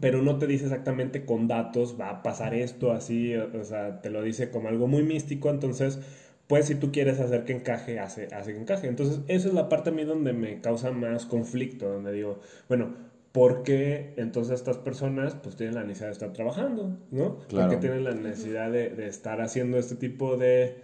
[0.00, 4.10] pero no te dice exactamente con datos, va a pasar esto así, o sea, te
[4.10, 6.00] lo dice como algo muy místico, entonces,
[6.46, 8.88] pues si tú quieres hacer que encaje, hace, hace que encaje.
[8.88, 12.94] Entonces, esa es la parte a mí donde me causa más conflicto, donde digo, bueno,
[13.32, 17.38] ¿por qué entonces estas personas pues tienen la necesidad de estar trabajando, ¿no?
[17.48, 17.68] Claro.
[17.68, 20.76] Porque tienen la necesidad de, de estar haciendo este tipo de...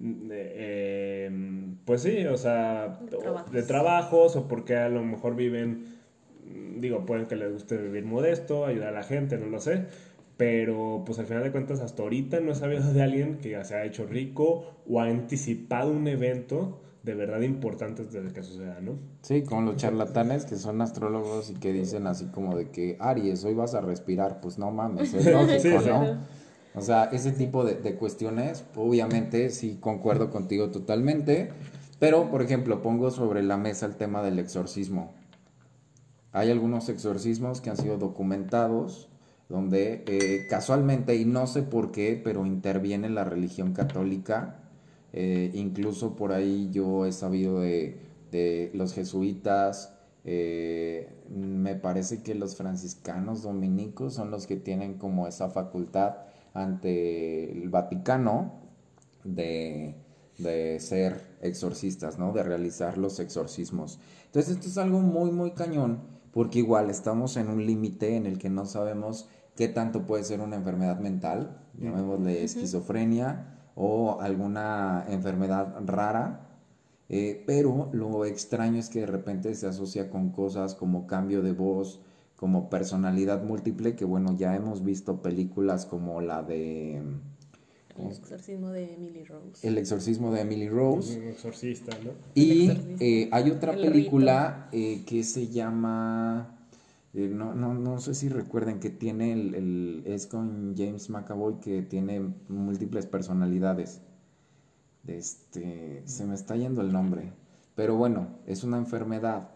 [0.00, 3.00] Em, pues sí, o sea,
[3.50, 5.97] de trabajos o porque a lo mejor viven
[6.76, 9.86] digo, pueden que les guste vivir modesto, ayudar a la gente, no lo sé.
[10.36, 13.64] Pero pues al final de cuentas hasta ahorita no he sabido de alguien que ya
[13.64, 18.80] se ha hecho rico o ha anticipado un evento de verdad importante desde que suceda,
[18.80, 18.98] ¿no?
[19.22, 23.44] Sí, con los charlatanes que son astrólogos y que dicen así como de que Aries,
[23.44, 26.18] hoy vas a respirar, pues no mames, es lógico, ¿no?
[26.74, 31.48] O sea, ese tipo de, de, cuestiones, obviamente sí concuerdo contigo totalmente,
[31.98, 35.17] pero por ejemplo pongo sobre la mesa el tema del exorcismo.
[36.32, 39.08] Hay algunos exorcismos que han sido documentados
[39.48, 44.60] donde eh, casualmente, y no sé por qué, pero interviene la religión católica.
[45.12, 52.56] Eh, incluso por ahí yo he sabido de, los jesuitas, eh, me parece que los
[52.56, 56.16] franciscanos dominicos son los que tienen como esa facultad
[56.52, 58.60] ante el Vaticano
[59.24, 59.94] de,
[60.36, 62.32] de ser exorcistas, ¿no?
[62.32, 63.98] De realizar los exorcismos.
[64.26, 68.38] Entonces esto es algo muy, muy cañón porque igual estamos en un límite en el
[68.38, 75.74] que no sabemos qué tanto puede ser una enfermedad mental, llamémosle esquizofrenia o alguna enfermedad
[75.84, 76.46] rara,
[77.08, 81.50] eh, pero lo extraño es que de repente se asocia con cosas como cambio de
[81.50, 82.00] voz,
[82.36, 87.02] como personalidad múltiple, que bueno, ya hemos visto películas como la de
[87.98, 89.66] el exorcismo de Emily Rose.
[89.66, 91.18] El exorcismo de Emily Rose.
[91.18, 92.12] Un exorcista, ¿no?
[92.34, 96.54] Y eh, hay otra película eh, que se llama...
[97.14, 101.82] Eh, no, no, no sé si recuerden que tiene el, es con James McAvoy que
[101.82, 104.02] tiene múltiples personalidades.
[105.06, 107.32] Este, se me está yendo el nombre.
[107.74, 109.50] Pero bueno, es una enfermedad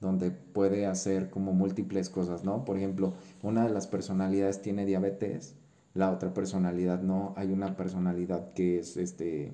[0.00, 2.64] donde puede hacer como múltiples cosas, ¿no?
[2.64, 5.56] Por ejemplo, una de las personalidades tiene diabetes
[5.98, 9.52] la otra personalidad no, hay una personalidad que es este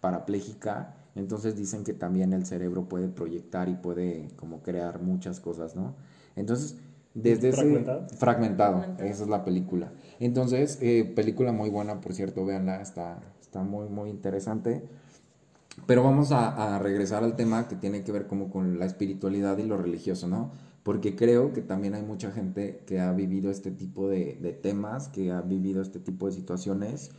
[0.00, 5.74] parapléjica, entonces dicen que también el cerebro puede proyectar y puede como crear muchas cosas,
[5.74, 5.96] ¿no?
[6.36, 6.76] Entonces,
[7.12, 8.06] desde ¿Fragmentado?
[8.06, 9.92] ese fragmentado, esa es la película.
[10.20, 14.84] Entonces, eh, película muy buena, por cierto, véanla, está, está muy, muy interesante.
[15.86, 19.58] Pero vamos a, a regresar al tema que tiene que ver como con la espiritualidad
[19.58, 20.52] y lo religioso, ¿no?
[20.82, 25.30] Porque creo que también hay mucha gente que ha vivido este tipo de, temas, que
[25.30, 27.10] ha vivido este tipo de situaciones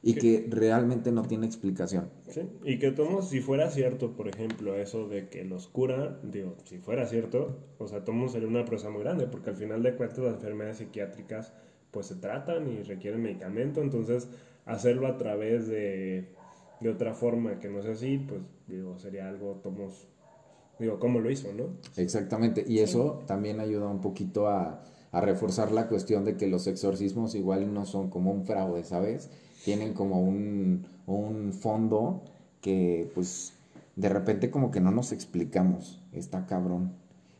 [0.00, 2.08] y que realmente no tiene explicación.
[2.28, 6.54] Sí, y que tomos, si fuera cierto, por ejemplo, eso de que los cura, digo,
[6.64, 9.96] si fuera cierto, o sea, Tomos sería una prosa muy grande, porque al final de
[9.96, 11.52] cuentas las enfermedades psiquiátricas
[11.90, 14.28] pues se tratan y requieren medicamento, entonces
[14.66, 16.28] hacerlo a través de,
[16.80, 20.06] de otra forma que no sea así, pues digo, sería algo, Tomos
[20.78, 21.64] Digo, ¿cómo lo hizo, no?
[21.96, 27.34] Exactamente, y eso también ayuda un poquito a, reforzar la cuestión de que los exorcismos
[27.34, 29.30] igual no son como un fraude, ¿sabes?
[29.64, 32.22] Tienen como un, un fondo
[32.60, 33.54] que pues
[33.96, 36.92] de repente como que no nos explicamos, está cabrón.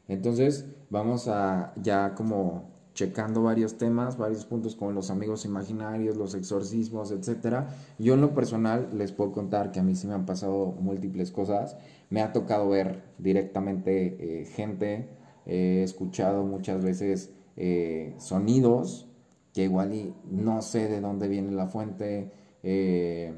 [0.09, 6.35] Entonces vamos a ya como checando varios temas, varios puntos como los amigos imaginarios, los
[6.35, 7.69] exorcismos, etcétera.
[8.01, 11.31] Yo en lo personal les puedo contar que a mí sí me han pasado múltiples
[11.31, 11.77] cosas
[12.11, 15.09] me ha tocado ver directamente eh, gente,
[15.47, 19.09] he escuchado muchas veces eh, sonidos
[19.53, 22.33] que igual y no sé de dónde viene la fuente,
[22.63, 23.33] eh,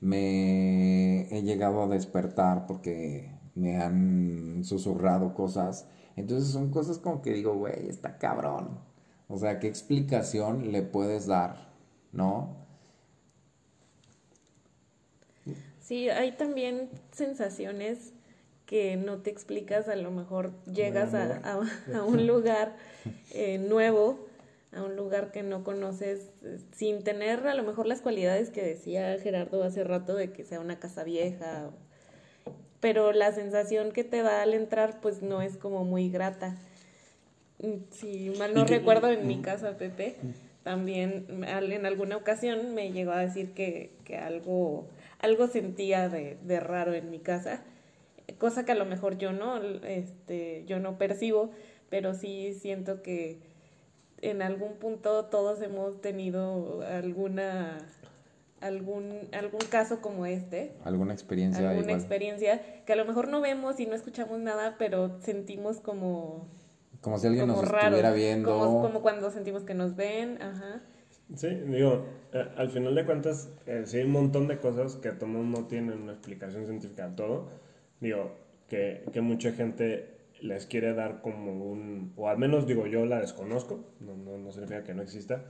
[0.00, 7.32] me he llegado a despertar porque me han susurrado cosas, entonces son cosas como que
[7.32, 8.78] digo, güey, está cabrón,
[9.28, 11.68] o sea, ¿qué explicación le puedes dar?
[12.12, 12.56] ¿No?
[15.80, 18.12] Sí, hay también sensaciones
[18.66, 21.60] que no te explicas, a lo mejor llegas a,
[22.06, 22.76] un lugar
[23.32, 24.26] eh, nuevo,
[24.72, 28.62] a un lugar que no conoces, eh, sin tener a lo mejor las cualidades que
[28.62, 31.70] decía Gerardo hace rato de que sea una casa vieja,
[32.86, 36.54] pero la sensación que te da al entrar pues no es como muy grata.
[37.90, 40.14] Si mal no recuerdo, en mi casa, Pepe,
[40.62, 44.86] también en alguna ocasión me llegó a decir que, que algo
[45.18, 47.64] algo sentía de, de raro en mi casa,
[48.38, 51.50] cosa que a lo mejor yo no, este, yo no percibo,
[51.90, 53.40] pero sí siento que
[54.22, 57.78] en algún punto todos hemos tenido alguna
[58.60, 60.74] algún, algún caso como este.
[60.84, 65.20] Alguna experiencia Alguna experiencia que a lo mejor no vemos y no escuchamos nada, pero
[65.20, 66.48] sentimos como...
[67.00, 68.58] Como si alguien nos estuviera viendo.
[68.58, 70.82] Como, como, cuando sentimos que nos ven, ajá.
[71.34, 75.08] Sí, digo, eh, al final de cuentas, eh, sí hay un montón de cosas que
[75.08, 77.48] a todo no tienen una explicación científica a todo.
[78.00, 78.32] Digo,
[78.68, 83.20] que, que mucha gente les quiere dar como un, o al menos digo yo la
[83.20, 85.44] desconozco, no, no, no significa que no exista,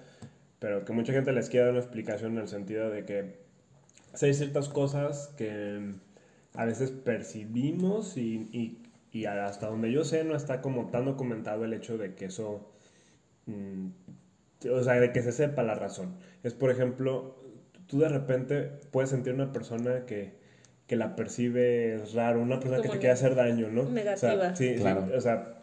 [0.58, 3.46] pero que mucha gente les quiere dar una explicación en el sentido de que
[4.22, 5.94] hay ciertas cosas que
[6.54, 8.78] a veces percibimos y, y,
[9.12, 12.70] y, hasta donde yo sé no está como tan documentado el hecho de que eso,
[13.46, 13.88] mm,
[14.70, 16.16] o sea, de que se sepa la razón.
[16.42, 17.36] Es por ejemplo,
[17.86, 20.32] tú de repente puedes sentir una persona que,
[20.86, 23.84] que la percibes raro, una persona que te quiere hacer daño, ¿no?
[23.84, 24.54] Negativa.
[24.56, 25.08] sí, claro.
[25.14, 25.58] o sea,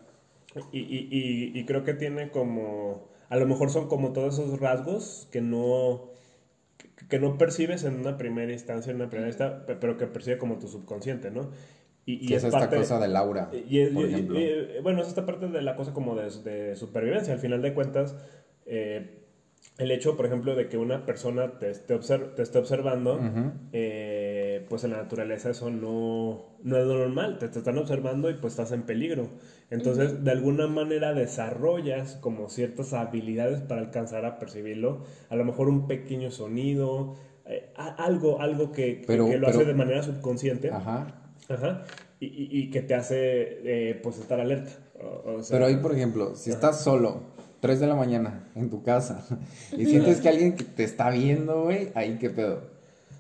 [0.71, 5.27] y, y, y, creo que tiene como a lo mejor son como todos esos rasgos
[5.31, 6.11] que no
[7.09, 10.59] que no percibes en una primera instancia, en una primera instancia, pero que percibe como
[10.59, 11.49] tu subconsciente, ¿no?
[12.05, 14.39] Y, y es, esta cosa del aura, y, por ejemplo.
[14.83, 17.33] bueno, es esta parte de la cosa como de, de supervivencia.
[17.33, 18.15] Al final de cuentas,
[18.67, 19.23] eh,
[19.79, 23.19] el hecho, por ejemplo, de que una persona te esté, te esté observando,
[23.71, 28.35] eh, pues en la naturaleza eso no, no es normal, te, te, están observando y
[28.35, 29.29] pues estás en peligro.
[29.73, 35.67] Entonces, de alguna manera desarrollas como ciertas habilidades para alcanzar a percibirlo, a lo mejor
[35.67, 37.15] un pequeño sonido,
[37.47, 40.69] eh, algo, algo que, que, lo hace de manera subconsciente.
[40.69, 41.07] Ajá.
[41.49, 41.85] Ajá.
[42.19, 43.17] Y, y, que te hace
[43.89, 44.71] eh, pues estar alerta.
[45.49, 47.23] pero ahí, por ejemplo, si estás solo
[47.61, 49.25] 3 de la mañana en tu casa
[49.75, 52.61] y sientes que alguien te está viendo, güey, ahí qué pedo.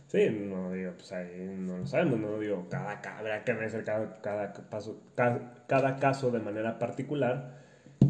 [0.07, 4.53] Sí, no pues ahí no lo sabemos, no digo, cada, cada, que analizar cada, cada,
[4.53, 7.61] paso, cada, caso de manera particular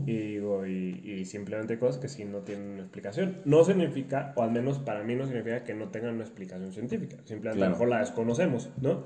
[0.05, 3.41] y digo, y, simplemente cosas que sí no tienen una explicación.
[3.45, 7.17] No significa, o al menos para mí no significa que no tengan una explicación científica,
[7.25, 9.03] simplemente a lo mejor la desconocemos, ¿no?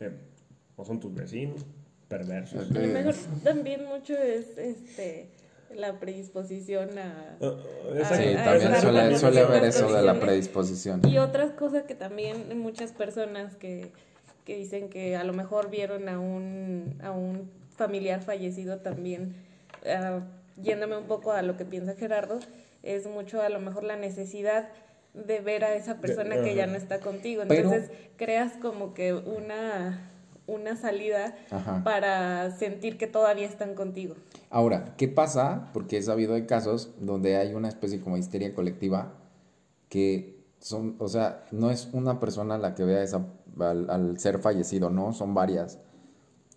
[0.00, 0.12] Eh,
[0.76, 1.66] o son tus vecinos,
[2.08, 2.70] perversos.
[2.70, 5.28] A lo mejor también mucho es, este
[5.74, 7.36] la predisposición a...
[7.40, 7.56] Uh,
[8.14, 11.00] sí, también suele, suele haber eso de la predisposición.
[11.06, 13.90] Y otras cosas que también muchas personas que,
[14.44, 19.34] que dicen que a lo mejor vieron a un, a un familiar fallecido también,
[19.84, 20.20] uh,
[20.60, 22.40] yéndome un poco a lo que piensa Gerardo,
[22.82, 24.68] es mucho a lo mejor la necesidad
[25.14, 27.42] de ver a esa persona que ya no está contigo.
[27.42, 30.10] Entonces creas como que una
[30.50, 31.34] una salida
[31.84, 34.14] para sentir que todavía están contigo.
[34.50, 35.70] Ahora, ¿qué pasa?
[35.72, 39.14] Porque he sabido de casos donde hay una especie como histeria colectiva
[39.88, 43.26] que son, o sea, no es una persona la que vea esa,
[43.58, 45.78] al, ser fallecido, no, son varias.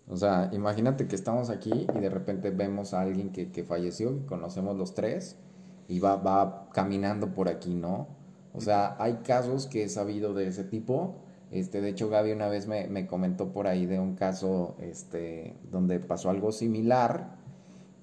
[0.08, 4.18] O sea, imagínate que estamos aquí y de repente vemos a alguien que, que falleció,
[4.18, 5.36] que conocemos los tres,
[5.88, 8.08] y va, va caminando por aquí, ¿no?
[8.52, 11.23] O sea, hay casos que he sabido de ese tipo
[11.54, 16.00] este, de hecho, Gaby una vez me, comentó por ahí de un caso este, donde
[16.00, 17.36] pasó algo similar.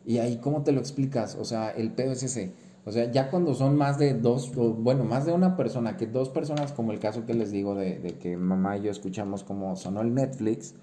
[0.05, 1.35] Y ahí, ¿cómo te lo explicas?
[1.35, 2.53] O sea, el pedo es ese.
[2.85, 6.29] O sea, ya cuando son más de dos, bueno, más de una persona, que dos
[6.29, 9.75] personas, como el caso que les digo de, de que mamá y yo escuchamos como
[9.75, 10.73] sonó el Netflix,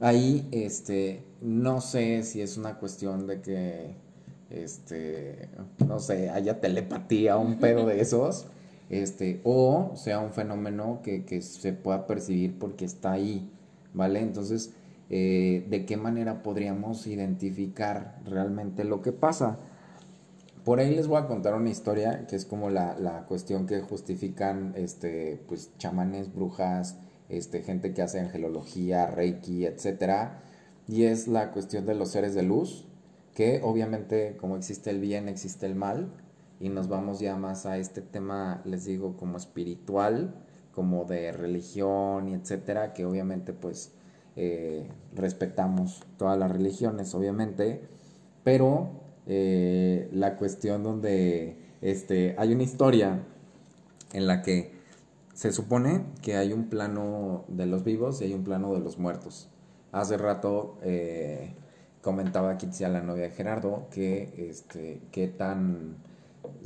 [0.00, 3.94] ahí, este, no sé si es una cuestión de que,
[4.50, 5.50] este,
[5.86, 8.48] no sé, haya telepatía o un pedo de esos
[8.90, 13.50] este, o sea un fenómeno que, que se pueda percibir porque está ahí,
[13.94, 14.20] ¿vale?
[14.20, 14.72] Entonces,
[15.10, 19.58] eh, ¿de qué manera podríamos identificar realmente lo que pasa?
[20.64, 23.80] Por ahí les voy a contar una historia que es como la, la cuestión que
[23.80, 26.96] justifican este, pues, chamanes, brujas,
[27.28, 30.42] este, gente que hace angelología, reiki, etcétera,
[30.88, 32.86] y es la cuestión de los seres de luz,
[33.34, 36.10] que obviamente como existe el bien, existe el mal,
[36.60, 40.34] y nos vamos ya más a este tema, les digo, como espiritual,
[40.72, 43.92] como de religión y etcétera, que obviamente pues
[44.36, 47.82] eh, respetamos todas las religiones, obviamente,
[48.44, 48.90] pero
[49.26, 53.22] eh, la cuestión donde este, hay una historia
[54.12, 54.76] en la que
[55.34, 58.98] se supone que hay un plano de los vivos y hay un plano de los
[58.98, 59.48] muertos.
[59.92, 61.54] Hace rato eh,
[62.02, 65.96] comentaba aquí a la novia de Gerardo que este, qué tan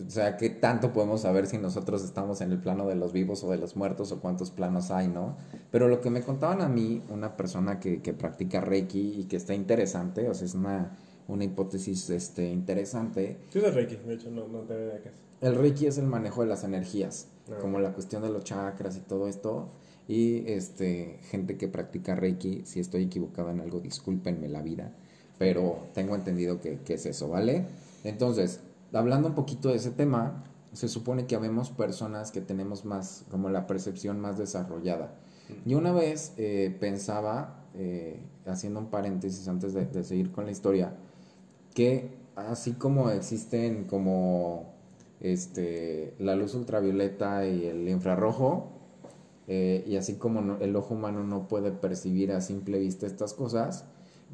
[0.07, 3.43] o sea, ¿qué tanto podemos saber si nosotros estamos en el plano de los vivos
[3.45, 5.37] o de los muertos o cuántos planos hay, ¿no?
[5.71, 9.37] Pero lo que me contaban a mí, una persona que, que practica Reiki y que
[9.37, 10.97] está interesante, o sea, es una,
[11.29, 13.39] una hipótesis este, interesante.
[13.51, 13.97] ¿Qué es el Reiki?
[13.97, 15.15] De hecho, no, no te veo qué es.
[15.41, 18.97] El Reiki es el manejo de las energías, ah, como la cuestión de los chakras
[18.97, 19.71] y todo esto.
[20.07, 24.93] Y este, gente que practica Reiki, si estoy equivocado en algo, discúlpenme la vida,
[25.39, 27.67] pero tengo entendido que, que es eso, ¿vale?
[28.05, 28.61] Entonces,
[28.93, 33.49] hablando un poquito de ese tema, se supone que habemos personas que tenemos más, como
[33.49, 35.15] la percepción más desarrollada.
[35.67, 40.95] Y una vez eh, pensaba, eh, haciendo un paréntesis antes de, seguir con la historia,
[41.75, 44.75] que así como existen como
[45.21, 48.69] este, la luz ultravioleta y el infrarrojo,
[49.49, 53.85] eh, y así como el ojo humano no puede percibir a simple vista estas cosas,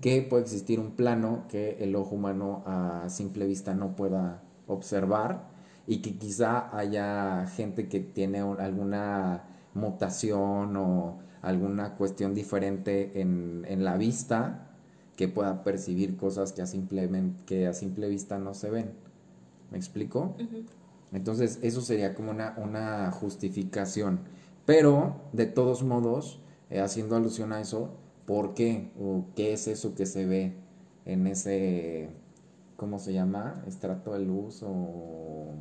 [0.02, 5.48] que puede existir un plano que el ojo humano a simple vista no pueda observar
[5.86, 9.44] y que quizá haya gente que tiene alguna
[9.74, 14.66] mutación o alguna cuestión diferente en, en la vista
[15.16, 16.66] que pueda percibir cosas que a,
[17.46, 18.92] que a simple vista no se ven.
[19.70, 20.36] ¿Me explico?
[21.12, 24.20] Entonces, eso sería como una, una justificación.
[24.66, 26.40] Pero, de todos modos,
[26.70, 27.94] eh, haciendo alusión a eso,
[28.26, 28.90] ¿por qué?
[29.00, 30.54] ¿O qué es eso que se ve
[31.04, 32.10] en ese,
[32.76, 33.62] ¿cómo se llama?
[33.66, 35.54] Estrato de luz o...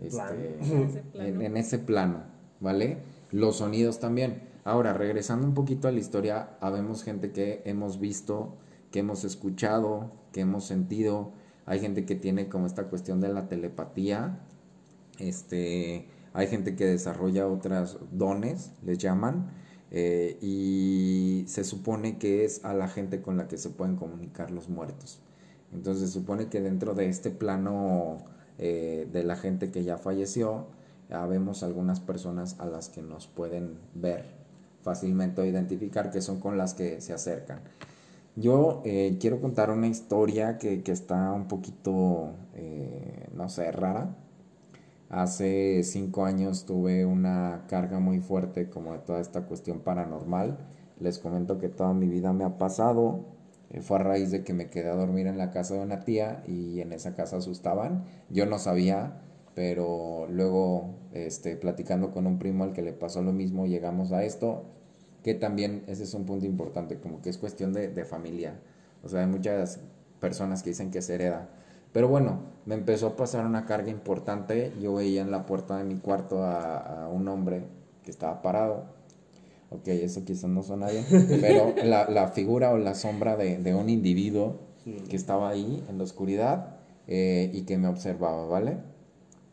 [0.00, 0.58] Este,
[1.14, 2.22] en, en ese plano,
[2.60, 2.98] ¿vale?
[3.30, 4.42] Los sonidos también.
[4.64, 8.56] Ahora, regresando un poquito a la historia, habemos gente que hemos visto,
[8.90, 11.32] que hemos escuchado, que hemos sentido.
[11.66, 14.40] Hay gente que tiene como esta cuestión de la telepatía.
[15.18, 19.50] Este, hay gente que desarrolla otras dones, les llaman.
[19.90, 24.50] Eh, y se supone que es a la gente con la que se pueden comunicar
[24.50, 25.20] los muertos.
[25.72, 28.18] Entonces supone que dentro de este plano
[28.58, 30.66] eh, de la gente que ya falleció,
[31.28, 34.26] vemos algunas personas a las que nos pueden ver
[34.82, 37.60] fácilmente o identificar que son con las que se acercan.
[38.36, 42.32] Yo eh, quiero contar una historia que, que está un poquito,
[43.34, 44.14] no sé, rara
[45.10, 50.58] Hace cinco años tuve una carga muy fuerte como de toda esta cuestión paranormal.
[51.00, 53.24] Les comento que toda mi vida me ha pasado.
[53.70, 56.00] Eh, fue a raíz de que me quedé a dormir en la casa de una
[56.00, 58.04] tía y en esa casa asustaban.
[58.30, 59.20] Yo no sabía,
[59.54, 64.24] pero luego este, platicando con un primo al que le pasó lo mismo, llegamos a
[64.24, 64.64] esto,
[65.22, 68.60] que también ese es un punto importante, como que es cuestión de, familia.
[69.02, 69.80] O sea, hay muchas
[70.20, 71.48] personas que dicen que se hereda
[71.92, 74.72] pero bueno, me empezó a pasar una carga importante.
[74.80, 77.64] Yo veía en la puerta de mi cuarto a, un hombre
[78.04, 78.84] que estaba parado.
[79.70, 81.04] Ok, eso quizás no suena bien,
[81.40, 84.60] pero la, la figura o la sombra de, de, un individuo
[85.08, 88.78] que estaba ahí en la oscuridad eh, y que me observaba, ¿vale?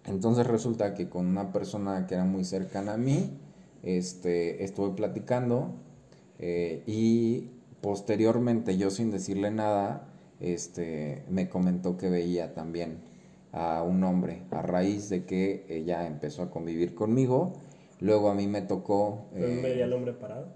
[0.05, 3.31] Entonces resulta que con una persona que era muy cercana a mí,
[3.83, 5.73] este, estuve platicando
[6.39, 7.49] eh, y
[7.81, 10.07] posteriormente yo sin decirle nada,
[10.39, 12.99] este, me comentó que veía también
[13.51, 17.53] a un hombre a raíz de que ella empezó a convivir conmigo.
[17.99, 19.27] Luego a mí me tocó...
[19.35, 20.47] Eh, ¿Veía al hombre parado?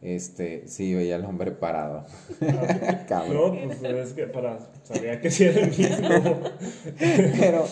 [0.00, 2.06] Este, sí, veía al hombre parado.
[2.40, 6.40] Ah, no, pues es que para, sabía que sí era el mismo.
[6.98, 7.64] Pero,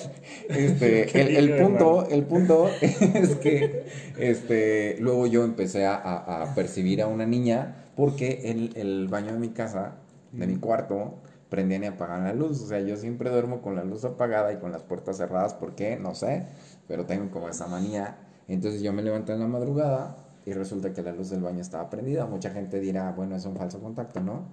[0.49, 3.87] este, el, el punto, el punto es que,
[4.19, 9.39] este, luego yo empecé a, a percibir a una niña porque el, el baño de
[9.39, 9.95] mi casa,
[10.33, 11.14] de mi cuarto,
[11.49, 12.61] prendían y apagaban la luz.
[12.62, 15.55] O sea, yo siempre duermo con la luz apagada y con las puertas cerradas.
[15.55, 15.97] ¿Por qué?
[15.97, 16.47] No sé,
[16.87, 18.19] pero tengo como esa manía.
[18.49, 21.90] Entonces yo me levanté en la madrugada y resulta que la luz del baño estaba
[21.90, 22.26] prendida.
[22.26, 24.44] Mucha gente dirá, bueno, es un falso contacto, ¿no?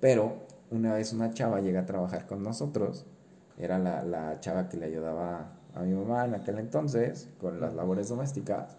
[0.00, 3.06] Pero una vez una chava llega a trabajar con nosotros.
[3.58, 7.74] Era la, la chava que le ayudaba a mi mamá en aquel entonces con las
[7.74, 8.76] labores domésticas.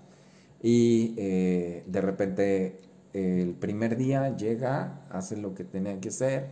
[0.62, 2.80] Y eh, de repente
[3.14, 6.48] el primer día llega, hace lo que tenía que hacer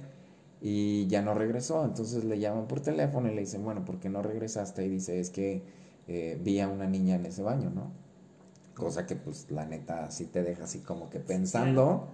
[0.61, 1.85] y ya no regresó.
[1.85, 4.85] Entonces le llaman por teléfono y le dicen, bueno, ¿por qué no regresaste?
[4.85, 5.63] Y dice, es que
[6.07, 7.91] eh, vi a una niña en ese baño, ¿no?
[8.81, 12.07] Cosa que pues la neta sí te deja así como que pensando.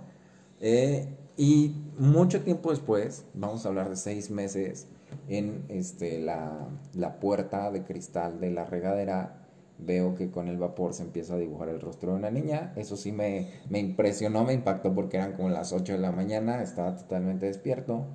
[0.59, 1.07] Eh,
[1.37, 4.87] y mucho tiempo después, vamos a hablar de seis meses,
[5.29, 9.45] en este, la, la puerta de cristal de la regadera
[9.79, 12.73] veo que con el vapor se empieza a dibujar el rostro de una niña.
[12.75, 16.61] Eso sí me, me impresionó, me impactó porque eran como las 8 de la mañana,
[16.61, 18.05] estaba totalmente despierto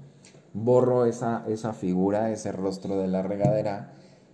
[0.53, 3.93] borro esa, esa figura, ese rostro de la regadera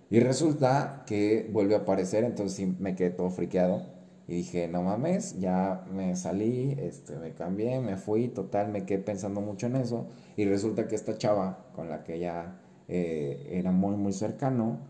[0.09, 3.83] y resulta que vuelve a aparecer, entonces sí me quedé todo friqueado
[4.29, 8.99] y dije, no mames, ya me salí, este, me cambié, me fui, total, me quedé
[8.99, 10.05] pensando mucho en eso
[10.37, 14.81] y resulta que esta chava con la que ya eh, era muy, muy cercano,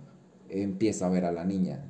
[0.49, 1.85] empieza a ver a la niña,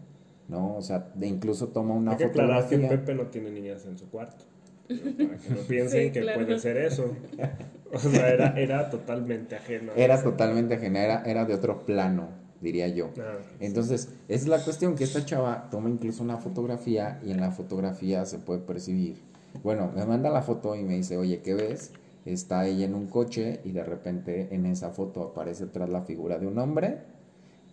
[0.47, 0.75] ¿no?
[0.75, 2.81] O sea, de incluso toma una Hay que fotografía.
[2.81, 4.45] que Pepe no tiene niñas en su cuarto.
[4.87, 7.15] Para que no piensen que puede ser eso.
[7.91, 9.93] O sea, era, era totalmente ajeno.
[9.95, 12.29] Era totalmente ajena, era, era de otro plano,
[12.61, 13.09] diría yo.
[13.59, 18.25] Entonces, es la cuestión que esta chava toma incluso una fotografía y en la fotografía
[18.25, 19.17] se puede percibir.
[19.63, 21.91] Bueno, me manda la foto y me dice, oye, ¿qué ves?
[22.25, 26.37] Está ella en un coche y de repente en esa foto aparece atrás la figura
[26.37, 26.99] de un hombre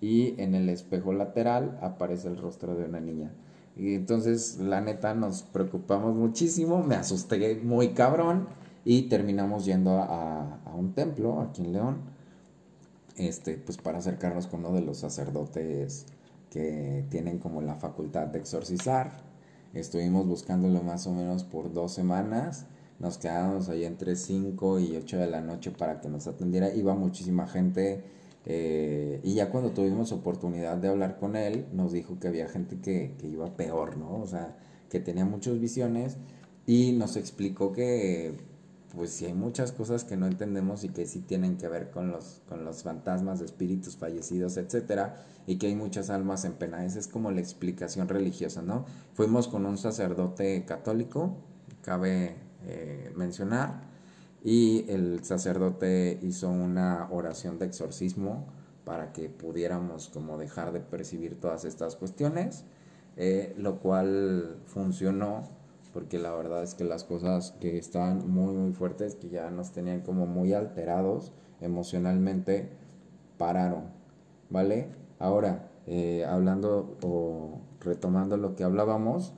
[0.01, 3.33] y en el espejo lateral aparece el rostro de una niña.
[3.77, 8.49] Y entonces, la neta, nos preocupamos muchísimo, me asusté muy cabrón
[8.85, 12.16] y terminamos yendo a, a un templo aquí en León,
[13.17, 16.07] este, pues para acercarnos con uno de los sacerdotes
[16.51, 19.25] que tienen como la facultad de exorcizar.
[19.75, 22.67] Estuvimos buscándolo más o menos por dos semanas.
[22.99, 26.73] Nos quedábamos ahí entre 5 y 8 de la noche para que nos atendiera.
[26.75, 28.05] Iba muchísima gente.
[28.47, 32.79] Eh, y ya cuando tuvimos oportunidad de hablar con él, nos dijo que había gente
[32.81, 34.19] que, que iba peor, ¿no?
[34.19, 34.57] O sea,
[34.89, 36.17] que tenía muchas visiones.
[36.67, 38.35] Y nos explicó que
[38.97, 42.11] pues sí hay muchas cosas que no entendemos y que sí tienen que ver con
[42.11, 45.17] los, con los fantasmas, espíritus fallecidos, etcétera,
[45.47, 46.83] y que hay muchas almas en pena.
[46.83, 48.87] Esa es como la explicación religiosa, ¿no?
[49.13, 51.37] Fuimos con un sacerdote católico,
[51.83, 53.83] cabe eh, mencionar,
[54.43, 58.47] y el sacerdote hizo una oración de exorcismo
[58.85, 62.65] para que pudiéramos como dejar de percibir todas estas cuestiones,
[63.19, 65.45] eh, lo cual funcionó
[65.97, 69.73] porque la verdad es que las cosas que estaban muy muy fuertes, que ya nos
[69.73, 71.33] tenían como muy alterados
[71.63, 72.69] emocionalmente,
[73.39, 73.85] pararon,
[74.51, 74.89] ¿vale?
[75.19, 79.33] Ahora, eh, hablando o retomando lo que hablábamos,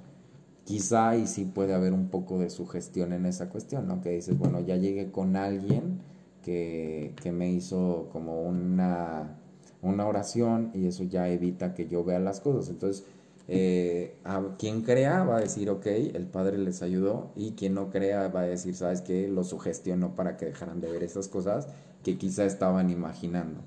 [0.64, 4.00] quizá y sí puede haber un poco de sugestión en esa cuestión, ¿no?
[4.00, 6.00] Que dices, bueno, ya llegué con alguien
[6.42, 9.38] que, que me hizo como una,
[9.80, 12.68] una oración y eso ya evita que yo vea las cosas.
[12.68, 13.04] Entonces,
[13.48, 17.90] eh, a quien crea va a decir, ok, el padre les ayudó, y quien no
[17.90, 21.68] crea va a decir, sabes que lo sugestionó para que dejaran de ver esas cosas
[22.02, 23.60] que quizá estaban imaginando,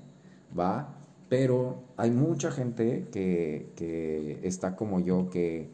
[0.58, 0.94] ¿va?
[1.28, 5.68] Pero hay mucha gente que, que está como yo, que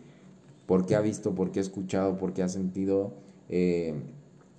[0.66, 3.14] porque ha visto, porque ha escuchado, porque ha sentido,
[3.48, 3.94] eh,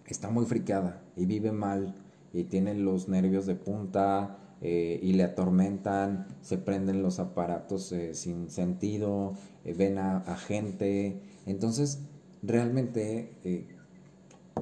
[0.07, 1.93] está muy friqueada y vive mal
[2.33, 8.13] y tiene los nervios de punta, eh, y le atormentan, se prenden los aparatos eh,
[8.13, 9.33] sin sentido,
[9.63, 11.21] eh, ven a, gente.
[11.45, 11.99] Entonces,
[12.43, 13.31] realmente,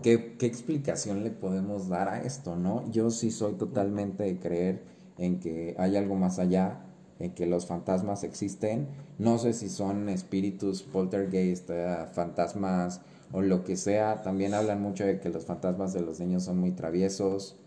[0.04, 2.56] ¿qué, ¿qué, explicación le podemos dar a esto?
[2.56, 2.90] ¿no?
[2.92, 4.84] Yo sí soy totalmente de creer
[5.18, 6.86] en que hay algo más allá,
[7.18, 8.88] en que los fantasmas existen.
[9.18, 11.72] No sé si son espíritus poltergeist,
[12.14, 14.22] fantasmas o lo que sea.
[14.22, 17.58] También hablan mucho de que los fantasmas de los niños son muy traviesos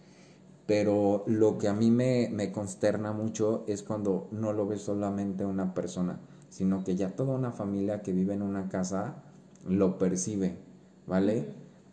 [0.70, 5.74] pero lo que a mí me, consterna mucho es cuando no lo ve solamente una
[5.74, 9.16] persona, sino que ya toda una familia que vive en una casa
[9.66, 10.58] lo percibe,
[11.08, 11.48] ¿vale?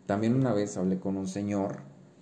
[0.06, 1.78] También una vez hablé con un señor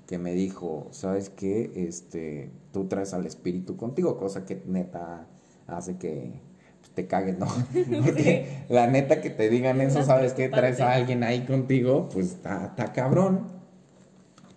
[0.07, 1.72] que me dijo, ¿sabes qué?
[1.76, 5.28] Este, tú traes al espíritu contigo, cosa que neta
[5.66, 6.40] hace que
[6.94, 7.48] te cagues, ¿no?
[8.02, 10.48] Porque la neta que te digan eso, ¿sabes qué?
[10.48, 13.54] Traes a alguien ahí contigo, pues está cabrón.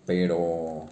[0.06, 0.86] Pero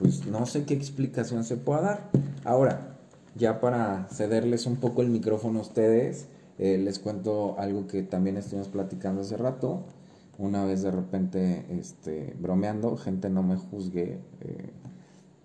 [0.00, 2.10] pues no sé qué explicación se pueda dar.
[2.44, 2.96] Ahora,
[3.36, 6.26] ya para cederles un poco el micrófono a ustedes,
[6.58, 9.84] eh, les cuento algo que también estuvimos platicando hace rato.
[10.38, 14.18] Una vez de repente, este, bromeando, gente no me juzgue.
[14.40, 14.70] Eh,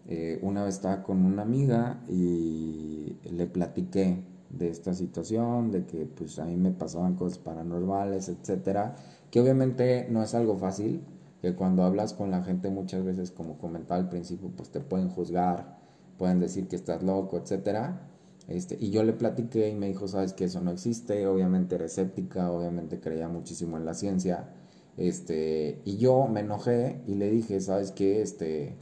[0.07, 6.05] eh, una vez estaba con una amiga y le platiqué de esta situación, de que
[6.05, 8.95] pues a mí me pasaban cosas paranormales, etcétera,
[9.31, 11.01] que obviamente no es algo fácil,
[11.45, 15.09] que cuando hablas con la gente muchas veces, como comentaba al principio, pues te pueden
[15.09, 15.77] juzgar,
[16.17, 18.01] pueden decir que estás loco, etcétera.
[18.47, 21.85] Este, y yo le platiqué y me dijo, sabes que eso no existe, obviamente era
[21.85, 24.49] escéptica, obviamente creía muchísimo en la ciencia.
[24.97, 28.75] Este, y yo me enojé y le dije, sabes que este,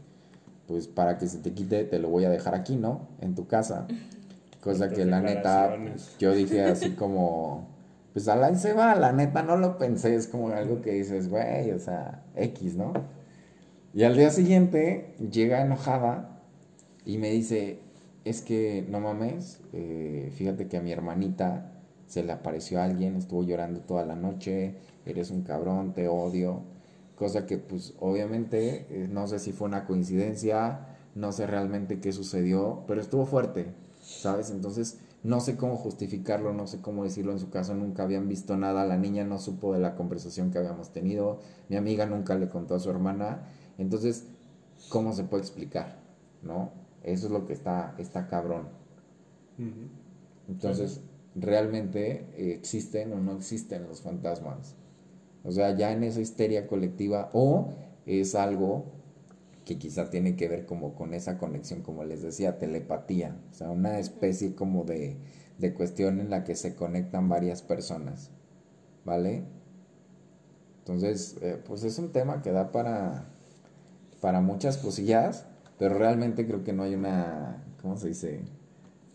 [0.66, 3.10] pues para que se te quite te lo voy a dejar aquí, ¿no?
[3.20, 3.88] En tu casa.
[4.62, 7.73] Cosa que la neta, pues, yo dije así como,
[8.14, 11.30] pues a la se va, la neta no lo pensé, es como algo que dices,
[11.30, 12.94] güey, o sea, X, ¿no?
[13.94, 16.42] Y al día siguiente llega enojada
[17.06, 17.80] y me dice,
[18.24, 21.72] es que no mames, eh, fíjate que a mi hermanita
[22.08, 26.62] se le apareció alguien, estuvo llorando toda la noche, eres un cabrón, te odio,
[27.16, 32.12] cosa que pues obviamente eh, no sé si fue una coincidencia, no sé realmente qué
[32.12, 33.68] sucedió, pero estuvo fuerte,
[34.02, 34.52] ¿sabes?
[34.52, 38.58] Entonces no sé cómo justificarlo, no sé cómo decirlo en su caso, nunca habían visto
[38.58, 42.50] nada, la niña no supo de la conversación que habíamos tenido, mi amiga nunca le
[42.50, 43.48] contó a su hermana,
[43.78, 44.28] entonces,
[44.90, 45.98] ¿cómo se puede explicar?
[46.42, 46.72] ¿No?
[47.04, 48.68] Eso es lo que está, está cabrón.
[50.50, 51.02] Entonces,
[51.36, 54.76] ¿realmente existen o no existen los fantasmas?
[55.44, 57.70] O sea, ya en esa histeria colectiva, o
[58.06, 58.86] es algo
[59.66, 63.70] que quizá tiene que ver como con esa conexión, como les decía, telepatía, o sea,
[63.70, 65.18] una especie como de,
[65.58, 68.32] de cuestión en la que se conectan varias personas,
[69.06, 69.46] ¿vale?
[70.80, 73.30] Entonces, eh, pues es un tema que da para,
[74.20, 75.46] para muchas cosillas,
[75.78, 78.42] pero realmente creo que no hay una, ¿cómo se dice?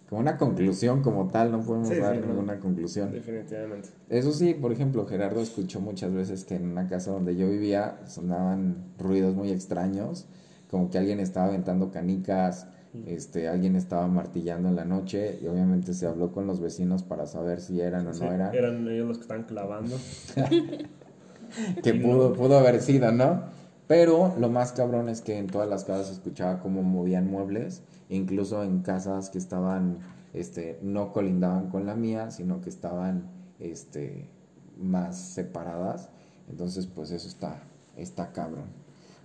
[0.09, 2.27] Como una conclusión como tal, no podemos Sí, sí, dar no.
[2.27, 3.13] ninguna conclusión.
[3.13, 3.91] Definitivamente.
[4.09, 7.99] Eso sí, por ejemplo, Gerardo escuchó muchas veces que en una casa donde yo vivía
[8.07, 10.27] sonaban ruidos muy extraños,
[10.71, 12.67] como que alguien estaba aventando canicas,
[13.07, 17.27] este, alguien estaba martillando en la noche y obviamente se habló con los vecinos para
[17.27, 19.95] saber si eran o Sí, no eran, eran ellos los que estaban clavando.
[21.83, 22.35] que pudo, no.
[22.35, 23.43] pudo haber sido, ¿no?
[23.89, 27.83] Pero lo más cabrón es que en todas las casas se escuchaba cómo movían muebles,
[28.11, 29.99] incluso en casas que estaban,
[30.35, 34.29] este, no colindaban con la mía, sino que estaban, este,
[34.79, 36.11] más separadas.
[36.51, 37.63] Entonces, pues eso está,
[37.97, 38.67] está cabrón.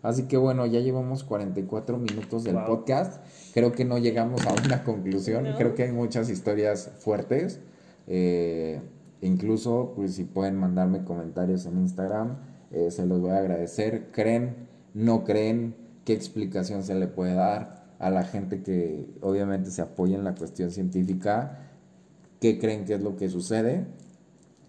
[0.01, 2.65] Así que bueno, ya llevamos 44 minutos del Wow.
[2.65, 3.21] podcast.
[3.53, 5.43] Creo que no llegamos a una conclusión.
[5.45, 5.55] No.
[5.57, 7.61] Creo que hay muchas historias fuertes.
[8.07, 8.81] Eh,
[9.21, 12.35] incluso, pues si pueden mandarme comentarios en Instagram,
[12.73, 14.09] eh, se los voy a agradecer.
[14.11, 14.67] ¿Creen?
[14.93, 15.75] ¿No creen?
[16.05, 20.35] ¿Qué explicación se le puede dar a la gente que obviamente se apoya en la
[20.35, 21.59] cuestión científica?
[22.41, 23.85] ¿Qué creen que es lo que sucede?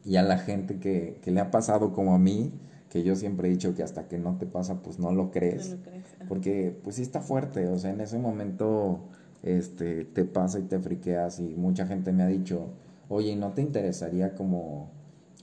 [0.05, 2.53] Y a la gente que, que le ha pasado como a mí,
[2.91, 5.71] que yo siempre he dicho que hasta que no te pasa, pues no lo crees.
[5.71, 6.05] No lo crees.
[6.29, 9.01] Porque pues sí está fuerte, o sea, en ese momento
[9.43, 12.69] este, te pasa y te friqueas y mucha gente me ha dicho,
[13.09, 14.91] oye, ¿y ¿no te interesaría como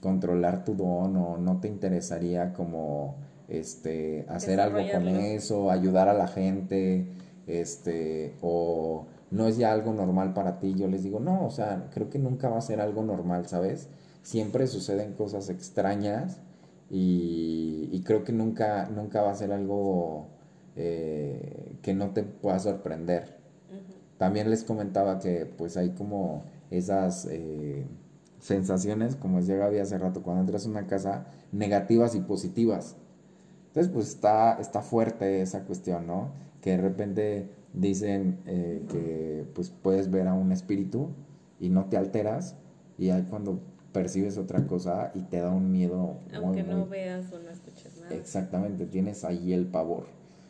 [0.02, 3.14] controlar tu don o no te interesaría como
[3.48, 7.06] este, hacer algo con eso, ayudar a la gente,
[7.46, 10.74] este, o no es ya algo normal para ti?
[10.74, 13.88] Yo les digo, no, o sea, creo que nunca va a ser algo normal, ¿sabes?
[14.22, 16.40] Siempre suceden cosas extrañas
[16.90, 20.26] y, y creo que nunca, nunca va a ser algo
[20.76, 23.36] eh, que no te pueda sorprender.
[24.18, 27.84] También les comentaba que pues hay como esas eh,
[28.42, 32.96] sensaciones, como decía Gaby hace rato, cuando entras a una casa, negativas y positivas.
[33.68, 36.32] Entonces pues está, está fuerte esa cuestión, ¿no?
[36.60, 41.10] Que de repente dicen eh, que pues puedes ver a un espíritu
[41.60, 42.56] y no te alteras
[42.98, 43.60] y ahí cuando
[43.92, 47.48] percibes otra cosa y te da un miedo muy, Aunque no muy veas o no
[47.48, 48.14] escuches nada.
[48.14, 50.06] Exactamente, tienes ahí el pavor.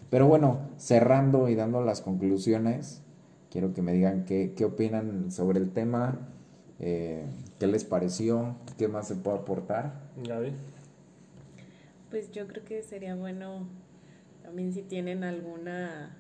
[0.09, 3.03] Pero bueno, cerrando y dando las conclusiones,
[3.51, 6.32] quiero que me digan qué, qué opinan sobre el tema,
[6.83, 7.24] eh,
[7.61, 9.95] qué les pareció, qué más se puede aportar.
[10.16, 10.53] Gaby.
[12.11, 13.66] Pues yo creo que sería bueno
[14.43, 16.16] también si tienen alguna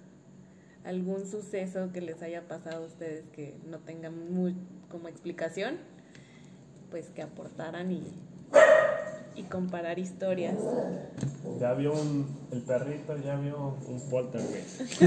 [0.84, 4.54] algún suceso que les haya pasado a ustedes que no tengan muy
[4.88, 5.76] como explicación,
[6.90, 8.02] pues que aportaran y,
[9.36, 10.56] y comparar historias.
[11.60, 14.80] Ya vio un, el perrito, ya vio un poltergeist.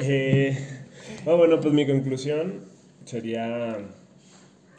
[0.00, 0.56] eh,
[1.26, 2.64] ah, bueno, pues mi conclusión
[3.04, 3.78] sería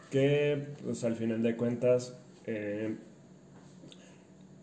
[0.10, 2.95] que, pues al final de cuentas, eh,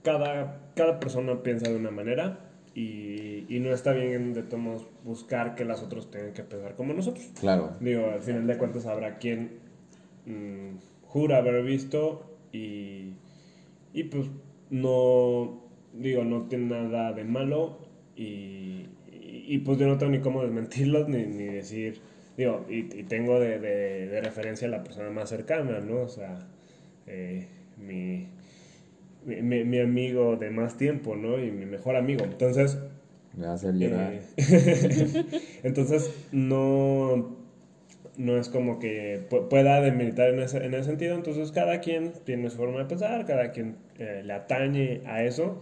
[0.02, 5.54] cada, cada persona piensa de una manera y, y no está bien de todos buscar
[5.54, 7.24] que las otras tengan que pensar como nosotros.
[7.38, 9.58] Claro, Digo, al final de cuentas habrá quien
[10.26, 13.14] mm, jura haber visto y,
[13.92, 14.26] y pues
[14.70, 17.78] no, digo, no tiene nada de malo
[18.16, 22.00] y, y, y, pues yo no tengo ni cómo desmentirlos ni, ni decir,
[22.36, 26.02] digo, y, y tengo de, de, de referencia a la persona más cercana, ¿no?
[26.02, 26.38] O sea,
[27.06, 27.46] eh,
[27.78, 28.28] mi,
[29.24, 31.38] mi, mi- mi amigo de más tiempo, ¿no?
[31.42, 32.24] Y mi mejor amigo.
[32.24, 32.78] Entonces,
[33.36, 34.14] me va a hacer llorar.
[34.14, 35.24] eh,
[35.62, 37.36] Entonces, no,
[38.16, 41.14] no es como que pu- pueda demilitar en ese, en ese sentido.
[41.16, 45.60] Entonces, cada quien tiene su forma de pensar, cada quien eh, le atañe a eso.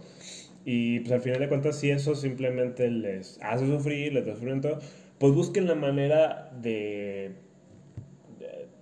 [0.65, 4.79] Y pues al final de cuentas, si eso simplemente les hace sufrir, les da sufrimiento,
[5.23, 7.31] pues busquen la manera de,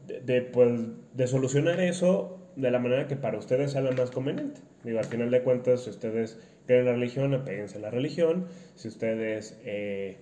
[0.07, 0.71] de, de- pues,
[1.13, 4.59] de solucionar eso de la manera que para ustedes sea la más conveniente.
[4.83, 8.47] Digo, al final de cuentas, si ustedes creen en la religión, apéguense a la religión.
[8.73, 10.17] Si ustedes eh,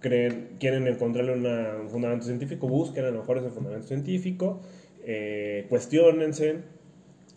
[0.00, 4.60] creen, quieren encontrarle una- un fundamento científico, busquen a lo mejor ese fundamento científico,
[5.04, 6.56] eh, cuestionense.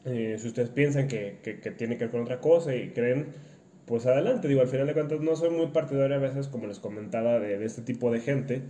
[0.06, 3.28] Eh, si ustedes piensan que, que tiene que ver con otra cosa y creen,
[3.86, 4.48] pues adelante.
[4.48, 7.58] Digo, al final de cuentas, no soy muy partidario a veces, como les comentaba, de,
[7.58, 8.64] de este tipo de gente,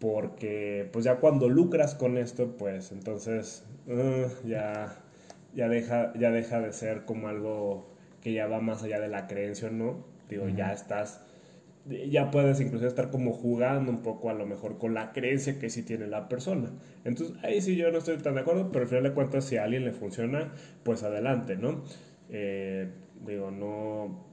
[0.00, 4.96] porque pues ya cuando lucras con esto, pues entonces uh, ya,
[5.54, 7.86] ya, deja, ya deja de ser como algo
[8.22, 10.04] que ya va más allá de la creencia o no.
[10.28, 11.20] Digo, ya estás,
[12.10, 15.68] ya puedes incluso estar como jugando un poco a lo mejor con la creencia que
[15.68, 16.70] sí tiene la persona.
[17.04, 19.58] Entonces ahí sí yo no estoy tan de acuerdo, pero al final de cuentas si
[19.58, 20.52] a alguien le funciona,
[20.82, 21.84] pues adelante, ¿no?
[22.30, 22.88] Eh,
[23.26, 24.26] digo, no,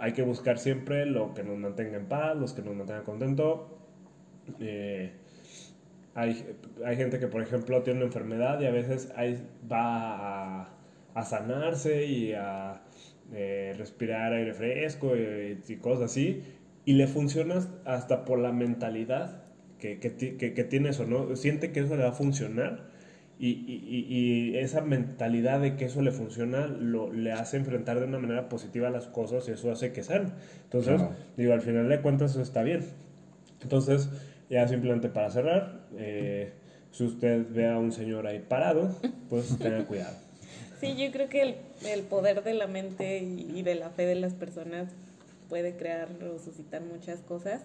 [0.00, 3.60] hay que buscar siempre lo que nos mantenga en paz, los que nos mantengan contentos.
[4.60, 5.12] Eh,
[6.14, 9.12] hay, hay gente que, por ejemplo, tiene una enfermedad y a veces
[9.70, 10.62] va
[11.14, 12.82] a, sanarse y a
[13.32, 16.42] eh, respirar aire fresco y, y cosas así.
[16.84, 19.44] Y le funciona hasta por la mentalidad
[19.78, 21.36] que, que, que, tiene eso, ¿no?
[21.36, 22.88] Siente que eso le va a funcionar
[23.38, 28.06] y, y, y, esa mentalidad de que eso le funciona lo, le hace enfrentar de
[28.06, 30.34] una manera positiva las cosas y eso hace que sean.
[30.64, 31.00] Entonces,
[31.36, 32.84] digo, al final de cuentas eso está bien.
[33.62, 34.08] Entonces,
[34.48, 36.52] ya simplemente para cerrar, eh,
[36.92, 38.94] si usted ve a un señor ahí parado,
[39.28, 40.16] pues tenga cuidado.
[40.80, 41.54] Sí, yo creo que el,
[41.88, 44.90] el poder de la mente y, de la fe de las personas
[45.48, 47.62] puede crear o suscitar muchas cosas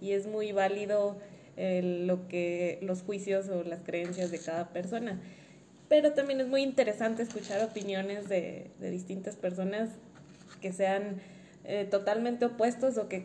[0.00, 1.16] y es muy válido
[1.56, 5.20] lo que los juicios o las creencias de cada persona.
[5.88, 9.90] Pero también es muy interesante escuchar opiniones de, de distintas personas
[10.60, 11.20] que sean
[11.64, 13.24] eh, totalmente opuestos o que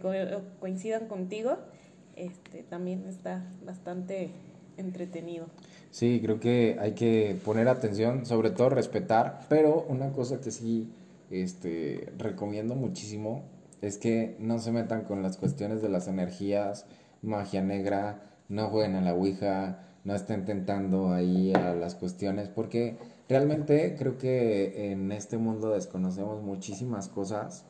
[0.59, 1.57] coincidan contigo.
[2.15, 4.29] Este, también está bastante
[4.77, 5.47] entretenido.
[5.91, 10.87] Sí, creo que hay que poner atención, sobre todo respetar, pero una cosa que sí
[11.31, 13.43] este, recomiendo muchísimo
[13.81, 16.85] es que no se metan con las cuestiones de las energías,
[17.21, 22.97] magia negra, no jueguen a la Ouija, no estén tentando ahí a las cuestiones, porque
[23.27, 27.65] realmente creo que en este mundo desconocemos muchísimas cosas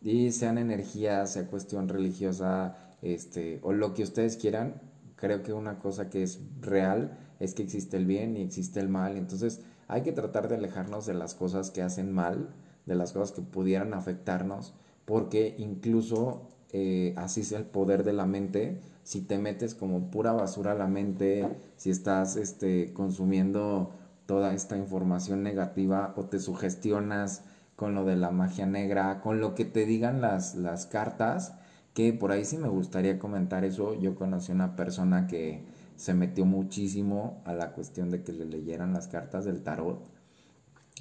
[0.00, 4.80] y sean energías, sea cuestión religiosa, este, o lo que ustedes quieran,
[5.16, 8.88] creo que una cosa que es real es que existe el bien y existe el
[8.88, 12.48] mal, entonces hay que tratar de alejarnos de las cosas que hacen mal,
[12.86, 14.74] de las cosas que pudieran afectarnos,
[15.04, 20.32] porque incluso eh, así es el poder de la mente, si te metes como pura
[20.32, 23.92] basura a la mente, si estás este, consumiendo
[24.26, 27.44] toda esta información negativa o te sugestionas
[27.76, 31.54] con lo de la magia negra, con lo que te digan las, las cartas,
[31.92, 33.94] que por ahí sí me gustaría comentar eso.
[33.94, 35.62] Yo conocí una persona que
[35.94, 40.00] se metió muchísimo a la cuestión de que le leyeran las cartas del tarot.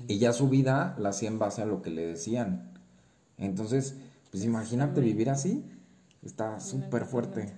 [0.07, 2.73] Y ya su vida la hacía en base a lo que le decían.
[3.39, 3.95] Entonces,
[4.33, 5.63] pues imagínate vivir así.
[6.23, 7.53] Está súper fuerte.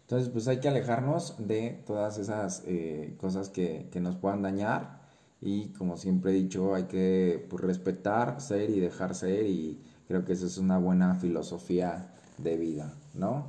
[0.00, 5.02] Entonces, pues hay que alejarnos de todas esas eh, cosas que, que, nos puedan dañar
[5.42, 10.24] y como siempre he dicho, hay que pues, respetar, ser y dejar ser y creo
[10.24, 12.08] que esa es una buena filosofía
[12.38, 13.44] de vida, ¿no?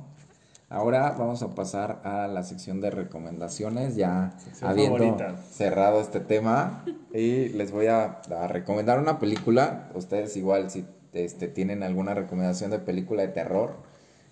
[0.68, 5.16] Ahora vamos a pasar a la sección de recomendaciones, ya habiendo
[5.50, 9.90] cerrado este tema y les voy a, a, recomendar una película.
[9.94, 10.84] Ustedes igual si
[11.24, 13.76] este, tienen alguna recomendación de película de terror,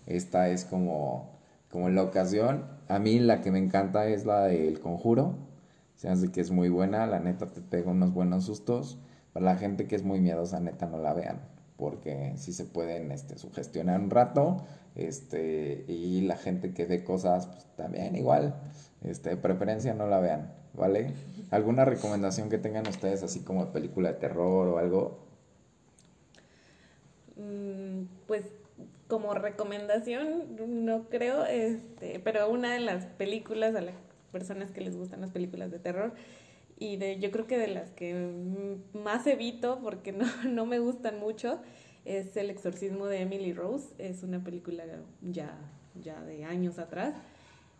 [0.07, 1.35] esta es como
[1.74, 2.66] como la ocasión.
[2.87, 5.35] A mí la que me encanta es la del conjuro.
[5.97, 8.97] Se hace que es muy buena, la neta te pega unos buenos sustos.
[9.32, 11.41] Para la gente que es muy miedosa, neta no la vean,
[11.76, 14.59] porque sí se pueden este, sugestionar un rato.
[14.95, 18.55] Este, y la gente que ve cosas, pues, también igual,
[19.03, 21.12] este, de preferencia no la vean, ¿vale?
[21.51, 25.24] ¿Alguna recomendación que tengan ustedes así como película de terror o algo?
[27.37, 28.45] Mm, pues
[29.09, 30.57] como recomendación,
[30.87, 33.95] no creo, este, pero una de las películas a las
[34.32, 36.14] personas que les gustan las películas de terror
[36.78, 41.20] y de yo creo que de las que más evito porque no, no me gustan
[41.20, 41.61] mucho
[42.05, 44.85] es El exorcismo de Emily Rose, es una película
[45.22, 45.57] ya,
[45.95, 47.14] ya de años atrás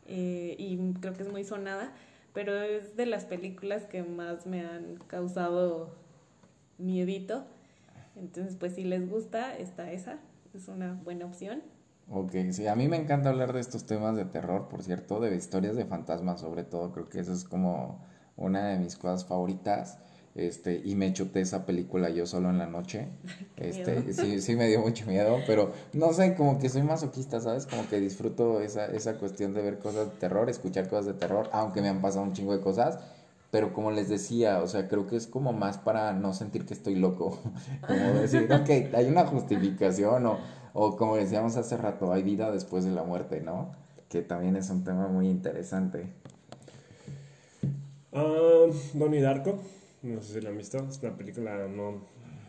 [0.07, 1.93] eh, y creo que es muy sonada,
[2.33, 5.95] pero es de las películas que más me han causado
[6.79, 7.47] miedito.
[8.17, 10.19] Entonces, pues si les gusta, está esa
[10.55, 11.63] es una buena opción.
[12.11, 15.35] Ok, sí, a mí me encanta hablar de estos temas de terror, por cierto, de
[15.35, 18.05] historias de fantasmas sobre todo, creo que eso es como
[18.37, 19.99] una de mis cosas favoritas.
[20.35, 23.09] Este, y me chuté esa película yo solo en la noche.
[23.57, 27.67] Este, sí, sí me dio mucho miedo, pero no sé, como que soy masoquista, ¿sabes?
[27.67, 31.49] Como que disfruto esa, esa cuestión de ver cosas de terror, escuchar cosas de terror,
[31.53, 32.99] aunque me han pasado un chingo de cosas
[33.55, 36.75] pero como les decía, o sea, creo que es como más para no sentir que
[36.75, 37.39] estoy loco,
[37.87, 40.39] como decir, ok, hay una justificación o,
[40.73, 43.71] o como decíamos hace rato, hay vida después de la muerte, ¿no?
[44.09, 46.09] Que también es un tema muy interesante.
[48.11, 49.61] Uh, Donnie Darko,
[50.03, 52.01] no sé si la han visto, es una película no,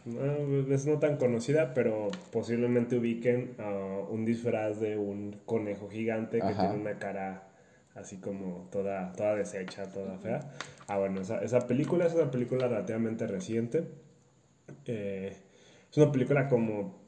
[0.06, 3.70] no, es no tan conocida, pero posiblemente ubiquen a
[4.10, 7.44] un disfraz de un conejo gigante que tiene una cara
[7.96, 10.52] así como toda, toda deshecha, toda fea.
[10.88, 13.86] Ah, bueno, esa, esa película es una película relativamente reciente.
[14.86, 15.36] Eh,
[15.90, 17.02] es una película como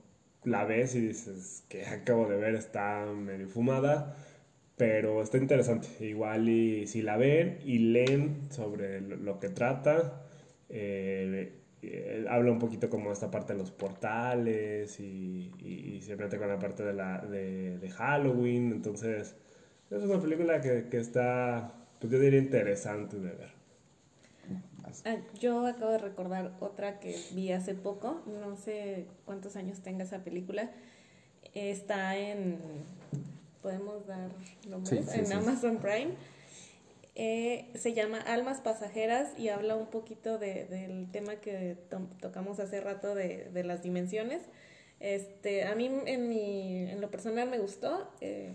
[0.43, 4.15] la ves y dices que acabo de ver, está medio fumada,
[4.77, 5.87] pero está interesante.
[6.05, 10.23] Igual y si la ven y leen sobre lo, que trata,
[10.69, 16.37] eh, eh, habla un poquito como esta parte de los portales y, y, se mete
[16.37, 19.35] con la parte de, la, de, de Halloween, entonces
[19.89, 23.57] es una película que, que está, pues yo diría, interesante de ver.
[25.05, 30.03] Ah, yo acabo de recordar otra que vi hace poco, no sé cuántos años tenga
[30.03, 30.71] esa película.
[31.53, 32.59] Está en
[33.61, 34.29] podemos dar
[34.69, 36.11] nombres, en Amazon Prime.
[37.15, 41.75] Eh, se llama Almas Pasajeras y habla un poquito de, del tema que
[42.21, 44.41] tocamos hace rato de, de, las dimensiones.
[44.99, 48.09] Este, a mí en, mi, en lo personal me gustó.
[48.21, 48.53] Eh,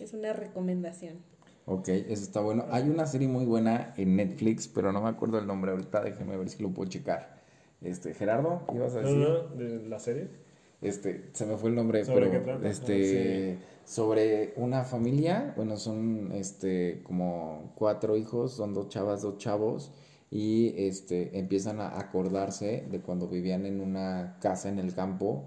[0.00, 1.18] es una recomendación.
[1.66, 2.66] Ok, eso está bueno.
[2.70, 6.02] Hay una serie muy buena en Netflix, pero no me acuerdo el nombre ahorita.
[6.02, 7.42] Déjenme ver si lo puedo checar.
[7.80, 9.16] Este, Gerardo, ¿ibas a decir?
[9.16, 10.28] No, no, de la serie.
[10.82, 17.72] Este, se me fue el nombre, pero este sobre una familia, bueno, son este como
[17.74, 19.92] cuatro hijos, son dos chavas, dos chavos
[20.30, 25.44] y este empiezan a acordarse de cuando vivían en una casa en el campo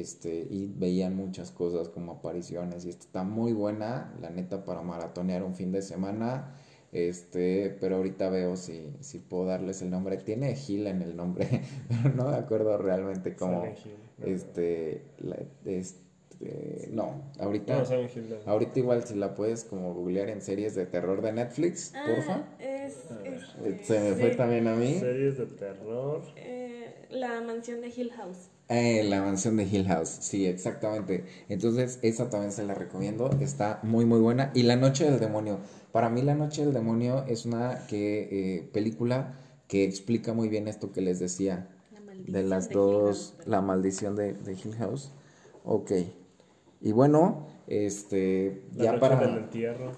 [0.00, 5.42] este y veían muchas cosas como apariciones y está muy buena, la neta para maratonear
[5.42, 6.54] un fin de semana.
[6.92, 10.16] Este, pero ahorita veo si, si puedo darles el nombre.
[10.16, 13.64] Tiene Gil en el nombre, pero no me acuerdo realmente cómo.
[14.22, 15.02] Este,
[15.64, 17.82] este, no, ahorita.
[18.46, 22.44] ahorita igual si la puedes como googlear en series de terror de Netflix, ah, porfa.
[22.60, 24.94] Es, eh, Se me fue también a mí.
[24.94, 26.22] Series de terror.
[26.36, 28.50] Eh, la mansión de Hill House.
[28.68, 31.24] Eh, la mansión de Hill House, sí, exactamente.
[31.50, 33.30] Entonces, esa también se la recomiendo.
[33.40, 34.50] Está muy, muy buena.
[34.54, 35.58] Y La Noche del Demonio.
[35.92, 39.34] Para mí, La Noche del Demonio es una que, eh, película
[39.68, 41.68] que explica muy bien esto que les decía.
[42.26, 45.12] de las dos, La Maldición de, de, Hill House.
[45.64, 45.92] Ok.
[46.80, 48.62] Y bueno, este.
[48.76, 49.16] La ya noche para.
[49.16, 49.92] Del entierro.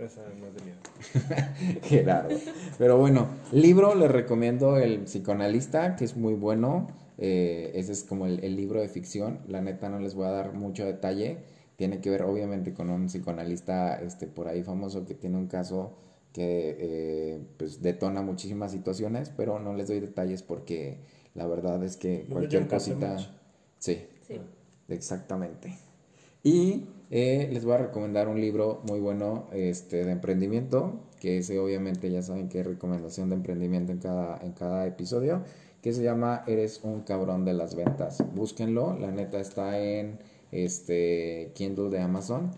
[0.00, 1.80] esa no es de miedo.
[1.84, 2.36] Gerardo.
[2.76, 6.88] Pero bueno, libro les recomiendo El Psicoanalista, que es muy bueno.
[7.22, 9.40] Eh, ese es como el, libro de ficción.
[9.46, 11.38] La neta no les voy a dar mucho detalle.
[11.76, 15.92] Tiene que ver obviamente con un psicoanalista este, por ahí famoso que tiene un caso
[16.32, 20.98] que eh, pues detona muchísimas situaciones, pero no les doy detalles porque
[21.34, 23.18] la verdad es que cualquier cosita...
[23.78, 24.40] Sí, sí,
[24.88, 25.76] exactamente.
[26.42, 31.58] Y eh, les voy a recomendar un libro muy bueno este, de emprendimiento, que ese
[31.58, 35.42] obviamente ya saben que es recomendación de emprendimiento en cada, en cada episodio
[35.82, 38.22] que se llama Eres un cabrón de las ventas.
[38.34, 40.18] Búsquenlo, la neta está en
[40.52, 42.50] este Kindle de Amazon.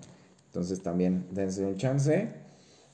[0.46, 2.28] Entonces también dense un chance.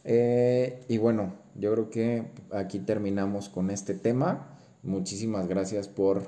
[0.04, 4.58] Eh, y bueno, yo creo que aquí terminamos con este tema.
[4.82, 6.22] Muchísimas gracias por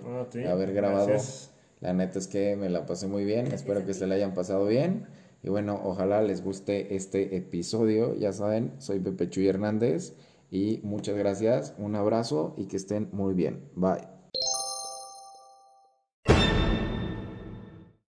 [0.46, 1.12] haber grabado.
[1.80, 3.46] La neta es que me la pasé muy bien.
[3.52, 5.06] Espero que se la hayan pasado bien.
[5.42, 8.14] Y bueno, ojalá les guste este episodio.
[8.16, 10.14] Ya saben, soy Pepe Chuy Hernández.
[10.50, 13.70] Y muchas gracias, un abrazo y que estén muy bien.
[13.74, 14.09] Bye.